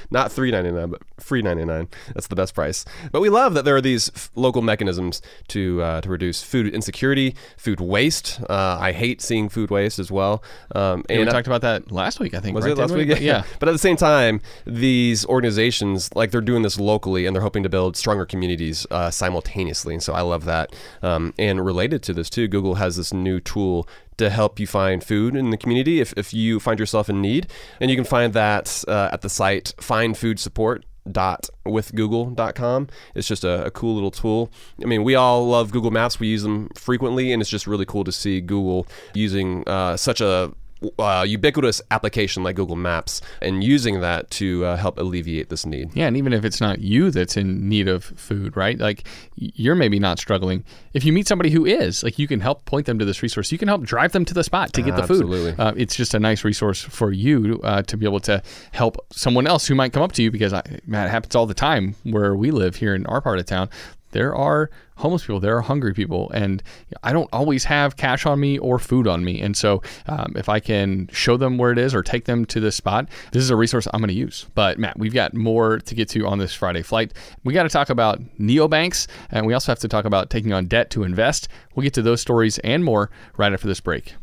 Not 0.10 0.30
3.99, 0.30 0.90
but 0.90 1.02
free 1.18 1.42
99. 1.42 1.86
That's 2.14 2.28
the 2.28 2.34
best 2.34 2.54
price. 2.54 2.86
But 3.12 3.20
we 3.20 3.28
love 3.28 3.52
that 3.52 3.66
there 3.66 3.76
are 3.76 3.80
these 3.82 4.10
f- 4.14 4.30
local 4.34 4.62
mechanisms 4.62 5.20
to 5.48 5.82
uh, 5.82 6.00
to 6.00 6.08
reduce 6.08 6.42
food 6.42 6.72
insecurity, 6.72 7.34
food 7.58 7.78
waste. 7.80 8.40
Uh, 8.48 8.78
I 8.80 8.92
hate 8.92 9.20
seeing 9.20 9.50
food 9.50 9.70
waste 9.70 9.98
as 9.98 10.10
well. 10.10 10.42
Um, 10.74 11.04
And 11.10 11.20
we 11.20 11.26
uh, 11.26 11.30
talked 11.30 11.46
about 11.46 11.60
that 11.60 11.92
last 11.92 12.20
week, 12.20 12.32
I 12.32 12.40
think. 12.40 12.54
was 12.54 12.64
right? 12.64 12.72
it 12.72 12.78
last 12.78 12.94
week? 12.94 13.08
we? 13.10 13.16
Yeah. 13.16 13.44
But 13.58 13.68
at 13.68 13.72
the 13.72 13.78
same 13.78 13.96
time, 14.00 14.40
these 14.64 15.24
organizations, 15.26 16.10
like 16.16 16.30
they're 16.30 16.40
doing 16.40 16.62
this 16.62 16.80
locally 16.80 17.26
and 17.26 17.34
they're 17.34 17.42
hoping 17.42 17.62
to 17.62 17.68
build 17.68 17.96
stronger 17.96 18.26
communities 18.26 18.86
uh, 18.90 19.10
simultaneously. 19.10 19.94
And 19.94 20.02
so 20.02 20.12
I 20.12 20.22
love 20.22 20.44
that. 20.46 20.74
Um, 21.02 21.32
and 21.38 21.64
related 21.64 22.02
to 22.04 22.12
this 22.12 22.28
too, 22.28 22.48
Google 22.48 22.76
has 22.76 22.96
this 22.96 23.12
new 23.12 23.38
tool 23.38 23.86
to 24.16 24.30
help 24.30 24.58
you 24.58 24.66
find 24.66 25.02
food 25.02 25.36
in 25.36 25.50
the 25.50 25.56
community 25.56 26.00
if, 26.00 26.12
if 26.16 26.34
you 26.34 26.60
find 26.60 26.80
yourself 26.80 27.08
in 27.08 27.20
need. 27.22 27.46
And 27.80 27.90
you 27.90 27.96
can 27.96 28.04
find 28.04 28.32
that 28.32 28.84
uh, 28.88 29.10
at 29.12 29.20
the 29.20 29.28
site 29.28 29.74
Find 29.78 30.16
Food 30.16 30.40
Support 30.40 30.84
dot 31.10 31.48
with 31.64 31.94
google.com 31.94 32.86
it's 33.14 33.26
just 33.26 33.42
a, 33.42 33.64
a 33.64 33.70
cool 33.70 33.94
little 33.94 34.10
tool 34.10 34.52
i 34.82 34.84
mean 34.84 35.02
we 35.02 35.14
all 35.14 35.46
love 35.46 35.72
google 35.72 35.90
maps 35.90 36.20
we 36.20 36.28
use 36.28 36.42
them 36.42 36.68
frequently 36.74 37.32
and 37.32 37.40
it's 37.40 37.50
just 37.50 37.66
really 37.66 37.86
cool 37.86 38.04
to 38.04 38.12
see 38.12 38.38
google 38.38 38.86
using 39.14 39.66
uh, 39.66 39.96
such 39.96 40.20
a 40.20 40.52
uh, 40.98 41.24
ubiquitous 41.26 41.82
application 41.90 42.42
like 42.42 42.56
Google 42.56 42.76
Maps 42.76 43.20
and 43.42 43.62
using 43.62 44.00
that 44.00 44.30
to 44.32 44.64
uh, 44.64 44.76
help 44.76 44.98
alleviate 44.98 45.48
this 45.48 45.66
need. 45.66 45.94
Yeah, 45.94 46.06
and 46.06 46.16
even 46.16 46.32
if 46.32 46.44
it's 46.44 46.60
not 46.60 46.80
you 46.80 47.10
that's 47.10 47.36
in 47.36 47.68
need 47.68 47.88
of 47.88 48.04
food, 48.04 48.56
right? 48.56 48.78
Like 48.78 49.06
you're 49.36 49.74
maybe 49.74 49.98
not 49.98 50.18
struggling. 50.18 50.64
If 50.92 51.04
you 51.04 51.12
meet 51.12 51.26
somebody 51.26 51.50
who 51.50 51.66
is, 51.66 52.02
like 52.02 52.18
you 52.18 52.26
can 52.26 52.40
help 52.40 52.64
point 52.64 52.86
them 52.86 52.98
to 52.98 53.04
this 53.04 53.22
resource. 53.22 53.52
You 53.52 53.58
can 53.58 53.68
help 53.68 53.82
drive 53.82 54.12
them 54.12 54.24
to 54.24 54.34
the 54.34 54.44
spot 54.44 54.72
to 54.74 54.82
get 54.82 54.96
the 54.96 55.06
food. 55.06 55.22
Absolutely. 55.22 55.54
Uh, 55.58 55.72
it's 55.76 55.94
just 55.94 56.14
a 56.14 56.18
nice 56.20 56.44
resource 56.44 56.82
for 56.82 57.12
you 57.12 57.60
uh, 57.62 57.82
to 57.82 57.96
be 57.96 58.06
able 58.06 58.20
to 58.20 58.42
help 58.72 58.96
someone 59.12 59.46
else 59.46 59.66
who 59.66 59.74
might 59.74 59.92
come 59.92 60.02
up 60.02 60.12
to 60.12 60.22
you 60.22 60.30
because 60.30 60.52
I, 60.52 60.62
man, 60.86 61.06
it 61.06 61.10
happens 61.10 61.34
all 61.34 61.46
the 61.46 61.54
time 61.54 61.94
where 62.04 62.34
we 62.34 62.50
live 62.50 62.76
here 62.76 62.94
in 62.94 63.06
our 63.06 63.20
part 63.20 63.38
of 63.38 63.46
town. 63.46 63.68
There 64.12 64.34
are 64.34 64.70
homeless 64.96 65.22
people, 65.22 65.40
there 65.40 65.56
are 65.56 65.62
hungry 65.62 65.94
people, 65.94 66.30
and 66.30 66.62
I 67.02 67.12
don't 67.12 67.28
always 67.32 67.64
have 67.64 67.96
cash 67.96 68.26
on 68.26 68.38
me 68.40 68.58
or 68.58 68.78
food 68.78 69.06
on 69.06 69.24
me. 69.24 69.40
And 69.40 69.56
so, 69.56 69.82
um, 70.06 70.34
if 70.36 70.48
I 70.48 70.60
can 70.60 71.08
show 71.12 71.36
them 71.36 71.58
where 71.58 71.72
it 71.72 71.78
is 71.78 71.94
or 71.94 72.02
take 72.02 72.24
them 72.24 72.44
to 72.46 72.60
this 72.60 72.76
spot, 72.76 73.08
this 73.32 73.42
is 73.42 73.50
a 73.50 73.56
resource 73.56 73.86
I'm 73.92 74.00
going 74.00 74.08
to 74.08 74.14
use. 74.14 74.46
But 74.54 74.78
Matt, 74.78 74.98
we've 74.98 75.14
got 75.14 75.34
more 75.34 75.78
to 75.78 75.94
get 75.94 76.08
to 76.10 76.26
on 76.26 76.38
this 76.38 76.52
Friday 76.52 76.82
flight. 76.82 77.12
We 77.44 77.54
got 77.54 77.62
to 77.64 77.68
talk 77.68 77.90
about 77.90 78.20
neobanks, 78.38 79.06
and 79.30 79.46
we 79.46 79.54
also 79.54 79.72
have 79.72 79.78
to 79.80 79.88
talk 79.88 80.04
about 80.04 80.30
taking 80.30 80.52
on 80.52 80.66
debt 80.66 80.90
to 80.90 81.04
invest. 81.04 81.48
We'll 81.74 81.84
get 81.84 81.94
to 81.94 82.02
those 82.02 82.20
stories 82.20 82.58
and 82.58 82.84
more 82.84 83.10
right 83.36 83.52
after 83.52 83.66
this 83.66 83.80
break. 83.80 84.14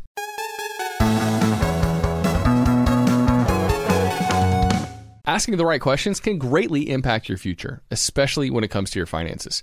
Asking 5.28 5.58
the 5.58 5.66
right 5.66 5.80
questions 5.80 6.20
can 6.20 6.38
greatly 6.38 6.88
impact 6.88 7.28
your 7.28 7.36
future, 7.36 7.82
especially 7.90 8.48
when 8.48 8.64
it 8.64 8.68
comes 8.68 8.90
to 8.92 8.98
your 8.98 9.04
finances. 9.04 9.62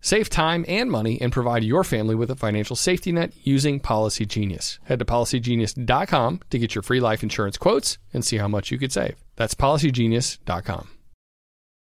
Save 0.00 0.30
time 0.30 0.64
and 0.68 0.90
money 0.90 1.20
and 1.20 1.32
provide 1.32 1.64
your 1.64 1.84
family 1.84 2.14
with 2.14 2.30
a 2.30 2.36
financial 2.36 2.76
safety 2.76 3.12
net 3.12 3.32
using 3.42 3.80
Policy 3.80 4.24
Genius. 4.24 4.78
Head 4.84 5.00
to 5.00 5.04
policygenius.com 5.04 6.40
to 6.50 6.58
get 6.58 6.74
your 6.74 6.82
free 6.82 7.00
life 7.00 7.22
insurance 7.22 7.56
quotes 7.56 7.98
and 8.12 8.24
see 8.24 8.36
how 8.36 8.48
much 8.48 8.70
you 8.70 8.78
could 8.78 8.92
save. 8.92 9.16
That's 9.36 9.54
policygenius.com. 9.54 10.88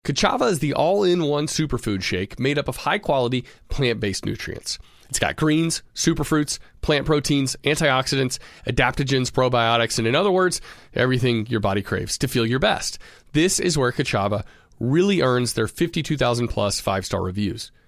Kachava 0.06 0.50
is 0.50 0.60
the 0.60 0.72
all 0.72 1.02
in 1.02 1.24
one 1.24 1.46
superfood 1.46 2.02
shake 2.02 2.38
made 2.38 2.58
up 2.58 2.68
of 2.68 2.76
high 2.76 2.98
quality 2.98 3.44
plant 3.68 3.98
based 4.00 4.24
nutrients. 4.24 4.78
It's 5.08 5.18
got 5.18 5.36
greens, 5.36 5.82
superfruits, 5.94 6.58
plant 6.80 7.06
proteins, 7.06 7.56
antioxidants, 7.64 8.38
adaptogens, 8.66 9.30
probiotics, 9.30 9.98
and 9.98 10.06
in 10.06 10.14
other 10.14 10.30
words, 10.30 10.60
everything 10.94 11.46
your 11.48 11.60
body 11.60 11.82
craves 11.82 12.18
to 12.18 12.28
feel 12.28 12.46
your 12.46 12.58
best. 12.58 12.98
This 13.32 13.60
is 13.60 13.76
where 13.76 13.92
Kachava 13.92 14.44
really 14.80 15.22
earns 15.22 15.52
their 15.52 15.68
52,000 15.68 16.48
plus 16.48 16.80
five 16.80 17.04
star 17.04 17.22
reviews. 17.22 17.70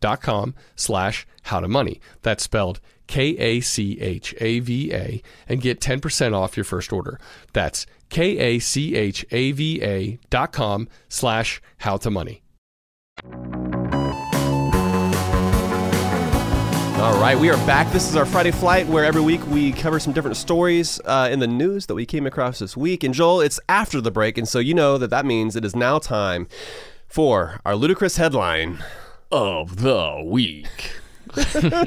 dot 0.00 0.22
com 0.22 0.54
slash 0.76 1.26
how 1.44 1.60
to 1.60 1.68
money. 1.68 2.00
That's 2.22 2.42
spelled 2.42 2.80
K 3.06 3.36
A 3.38 3.60
C 3.60 4.00
H 4.00 4.34
A 4.40 4.60
V 4.60 4.92
A 4.92 5.22
and 5.48 5.60
get 5.60 5.80
10% 5.80 6.34
off 6.34 6.56
your 6.56 6.64
first 6.64 6.92
order. 6.92 7.18
That's 7.52 7.86
K 8.08 8.38
A 8.38 8.58
C 8.58 8.94
H 8.94 9.26
A 9.30 9.52
V 9.52 9.82
A 9.82 10.18
dot 10.30 10.52
com 10.52 10.88
slash 11.08 11.60
how 11.78 11.96
to 11.98 12.10
money. 12.10 12.42
All 17.00 17.18
right, 17.18 17.38
we 17.38 17.48
are 17.48 17.56
back. 17.66 17.90
This 17.92 18.08
is 18.10 18.14
our 18.14 18.26
Friday 18.26 18.50
flight 18.50 18.86
where 18.86 19.06
every 19.06 19.22
week 19.22 19.44
we 19.46 19.72
cover 19.72 19.98
some 19.98 20.12
different 20.12 20.36
stories 20.36 21.00
uh, 21.06 21.30
in 21.32 21.38
the 21.38 21.46
news 21.46 21.86
that 21.86 21.94
we 21.94 22.04
came 22.04 22.26
across 22.26 22.58
this 22.58 22.76
week. 22.76 23.02
And 23.02 23.14
Joel, 23.14 23.40
it's 23.40 23.58
after 23.70 24.02
the 24.02 24.10
break, 24.10 24.36
and 24.36 24.46
so 24.46 24.58
you 24.58 24.74
know 24.74 24.98
that 24.98 25.08
that 25.08 25.24
means 25.24 25.56
it 25.56 25.64
is 25.64 25.74
now 25.74 25.98
time 25.98 26.46
for 27.08 27.58
our 27.64 27.74
ludicrous 27.74 28.18
headline 28.18 28.84
Of 29.30 29.76
the 29.80 30.22
week. 30.24 31.00
I, 31.38 31.86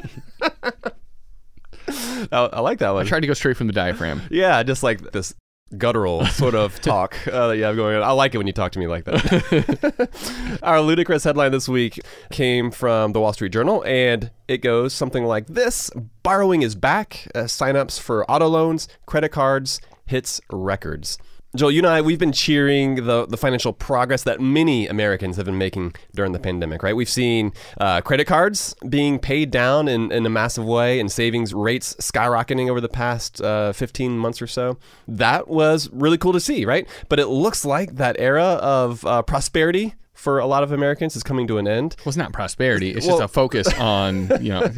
I 2.32 2.60
like 2.60 2.78
that 2.78 2.90
one. 2.90 3.04
I 3.04 3.08
tried 3.08 3.20
to 3.20 3.26
go 3.26 3.34
straight 3.34 3.56
from 3.56 3.66
the 3.66 3.72
diaphragm. 3.72 4.22
Yeah, 4.30 4.62
just 4.62 4.82
like 4.82 5.12
this 5.12 5.34
guttural 5.76 6.24
sort 6.26 6.54
of 6.54 6.80
talk 6.82 7.16
uh, 7.28 7.48
that 7.48 7.56
you 7.56 7.64
have 7.64 7.76
going 7.76 7.96
on. 7.96 8.02
I 8.02 8.12
like 8.12 8.34
it 8.34 8.38
when 8.38 8.46
you 8.46 8.52
talk 8.52 8.72
to 8.72 8.78
me 8.78 8.86
like 8.86 9.04
that. 9.04 10.58
Our 10.62 10.80
ludicrous 10.80 11.24
headline 11.24 11.52
this 11.52 11.68
week 11.68 12.00
came 12.30 12.70
from 12.70 13.12
the 13.12 13.20
Wall 13.20 13.32
Street 13.32 13.52
Journal, 13.52 13.84
and 13.84 14.30
it 14.48 14.58
goes 14.58 14.92
something 14.92 15.24
like 15.24 15.46
this 15.46 15.90
Borrowing 16.22 16.62
is 16.62 16.74
back. 16.74 17.28
Uh, 17.34 17.40
signups 17.40 18.00
for 18.00 18.28
auto 18.30 18.46
loans, 18.48 18.88
credit 19.06 19.30
cards 19.30 19.80
hits 20.06 20.40
records. 20.50 21.18
Joel, 21.56 21.70
you 21.70 21.78
and 21.78 21.86
I, 21.86 22.00
we've 22.00 22.18
been 22.18 22.32
cheering 22.32 23.06
the, 23.06 23.26
the 23.26 23.36
financial 23.36 23.72
progress 23.72 24.24
that 24.24 24.40
many 24.40 24.88
Americans 24.88 25.36
have 25.36 25.46
been 25.46 25.56
making 25.56 25.94
during 26.12 26.32
the 26.32 26.40
pandemic, 26.40 26.82
right? 26.82 26.96
We've 26.96 27.08
seen 27.08 27.52
uh, 27.78 28.00
credit 28.00 28.24
cards 28.24 28.74
being 28.88 29.20
paid 29.20 29.52
down 29.52 29.86
in, 29.86 30.10
in 30.10 30.26
a 30.26 30.28
massive 30.28 30.64
way 30.64 30.98
and 30.98 31.12
savings 31.12 31.54
rates 31.54 31.94
skyrocketing 32.00 32.68
over 32.68 32.80
the 32.80 32.88
past 32.88 33.40
uh, 33.40 33.72
15 33.72 34.18
months 34.18 34.42
or 34.42 34.48
so. 34.48 34.78
That 35.06 35.46
was 35.46 35.88
really 35.92 36.18
cool 36.18 36.32
to 36.32 36.40
see, 36.40 36.64
right? 36.64 36.88
But 37.08 37.20
it 37.20 37.28
looks 37.28 37.64
like 37.64 37.94
that 37.96 38.16
era 38.18 38.42
of 38.42 39.06
uh, 39.06 39.22
prosperity 39.22 39.94
for 40.14 40.38
a 40.38 40.46
lot 40.46 40.62
of 40.62 40.72
Americans 40.72 41.16
is 41.16 41.22
coming 41.22 41.46
to 41.48 41.58
an 41.58 41.68
end. 41.68 41.96
Well, 41.98 42.08
it's 42.10 42.16
not 42.16 42.32
prosperity. 42.32 42.90
It's 42.92 43.06
Well- 43.06 43.18
just 43.18 43.30
a 43.30 43.32
focus 43.32 43.68
on, 43.78 44.30
you 44.42 44.50
know, 44.50 44.70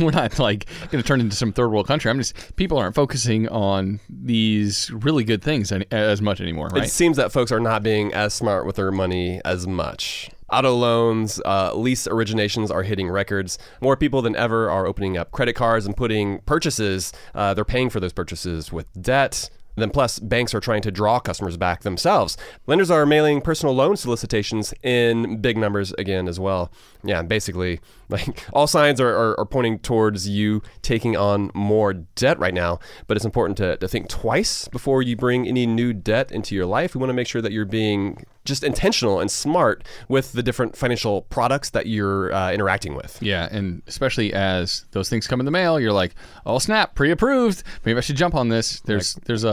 we're, 0.00 0.10
not 0.10 0.38
like 0.38 0.66
going 0.90 1.02
to 1.02 1.06
turn 1.06 1.20
into 1.20 1.36
some 1.36 1.52
third 1.52 1.68
world 1.68 1.86
country. 1.86 2.10
I'm 2.10 2.18
just, 2.18 2.56
people 2.56 2.76
aren't 2.78 2.94
focusing 2.94 3.48
on 3.48 4.00
these 4.08 4.90
really 4.90 5.24
good 5.24 5.42
things 5.42 5.72
as 5.72 6.20
much 6.20 6.40
anymore, 6.40 6.68
right? 6.68 6.84
It 6.84 6.90
seems 6.90 7.16
that 7.16 7.32
folks 7.32 7.52
are 7.52 7.60
not 7.60 7.82
being 7.82 8.12
as 8.12 8.34
smart 8.34 8.66
with 8.66 8.76
their 8.76 8.90
money 8.90 9.40
as 9.44 9.66
much. 9.66 10.30
Auto 10.52 10.74
loans, 10.74 11.40
uh, 11.46 11.72
lease 11.74 12.08
originations 12.08 12.72
are 12.72 12.82
hitting 12.82 13.08
records. 13.08 13.56
More 13.80 13.96
people 13.96 14.20
than 14.20 14.34
ever 14.34 14.68
are 14.68 14.84
opening 14.84 15.16
up 15.16 15.30
credit 15.30 15.52
cards 15.54 15.86
and 15.86 15.96
putting 15.96 16.40
purchases, 16.40 17.12
uh, 17.36 17.54
they're 17.54 17.64
paying 17.64 17.88
for 17.88 18.00
those 18.00 18.12
purchases 18.12 18.72
with 18.72 18.86
debt. 19.00 19.48
Then, 19.80 19.90
plus, 19.90 20.18
banks 20.18 20.54
are 20.54 20.60
trying 20.60 20.82
to 20.82 20.90
draw 20.90 21.18
customers 21.18 21.56
back 21.56 21.82
themselves. 21.82 22.36
Lenders 22.66 22.90
are 22.90 23.04
mailing 23.06 23.40
personal 23.40 23.74
loan 23.74 23.96
solicitations 23.96 24.72
in 24.82 25.40
big 25.40 25.56
numbers 25.56 25.92
again 25.94 26.28
as 26.28 26.38
well. 26.38 26.70
Yeah, 27.02 27.22
basically, 27.22 27.80
like 28.08 28.46
all 28.52 28.66
signs 28.66 29.00
are, 29.00 29.14
are, 29.14 29.40
are 29.40 29.46
pointing 29.46 29.78
towards 29.78 30.28
you 30.28 30.62
taking 30.82 31.16
on 31.16 31.50
more 31.54 31.94
debt 31.94 32.38
right 32.38 32.54
now. 32.54 32.78
But 33.06 33.16
it's 33.16 33.26
important 33.26 33.56
to, 33.58 33.76
to 33.76 33.88
think 33.88 34.08
twice 34.08 34.68
before 34.68 35.02
you 35.02 35.16
bring 35.16 35.46
any 35.46 35.66
new 35.66 35.92
debt 35.92 36.30
into 36.30 36.54
your 36.54 36.66
life. 36.66 36.94
We 36.94 36.98
want 37.00 37.10
to 37.10 37.14
make 37.14 37.28
sure 37.28 37.42
that 37.42 37.52
you're 37.52 37.64
being 37.64 38.24
just 38.44 38.64
intentional 38.64 39.20
and 39.20 39.30
smart 39.30 39.84
with 40.08 40.32
the 40.32 40.42
different 40.42 40.76
financial 40.76 41.22
products 41.22 41.70
that 41.70 41.86
you're 41.86 42.32
uh, 42.32 42.52
interacting 42.52 42.94
with. 42.94 43.18
Yeah, 43.22 43.48
and 43.50 43.82
especially 43.86 44.32
as 44.32 44.86
those 44.92 45.08
things 45.08 45.26
come 45.26 45.40
in 45.40 45.44
the 45.46 45.52
mail, 45.52 45.78
you're 45.78 45.92
like, 45.92 46.14
"Oh 46.46 46.58
snap, 46.58 46.94
pre-approved. 46.94 47.62
Maybe 47.84 47.98
I 47.98 48.00
should 48.00 48.16
jump 48.16 48.34
on 48.34 48.48
this." 48.48 48.80
There's 48.80 49.14
there's 49.26 49.44
a, 49.44 49.48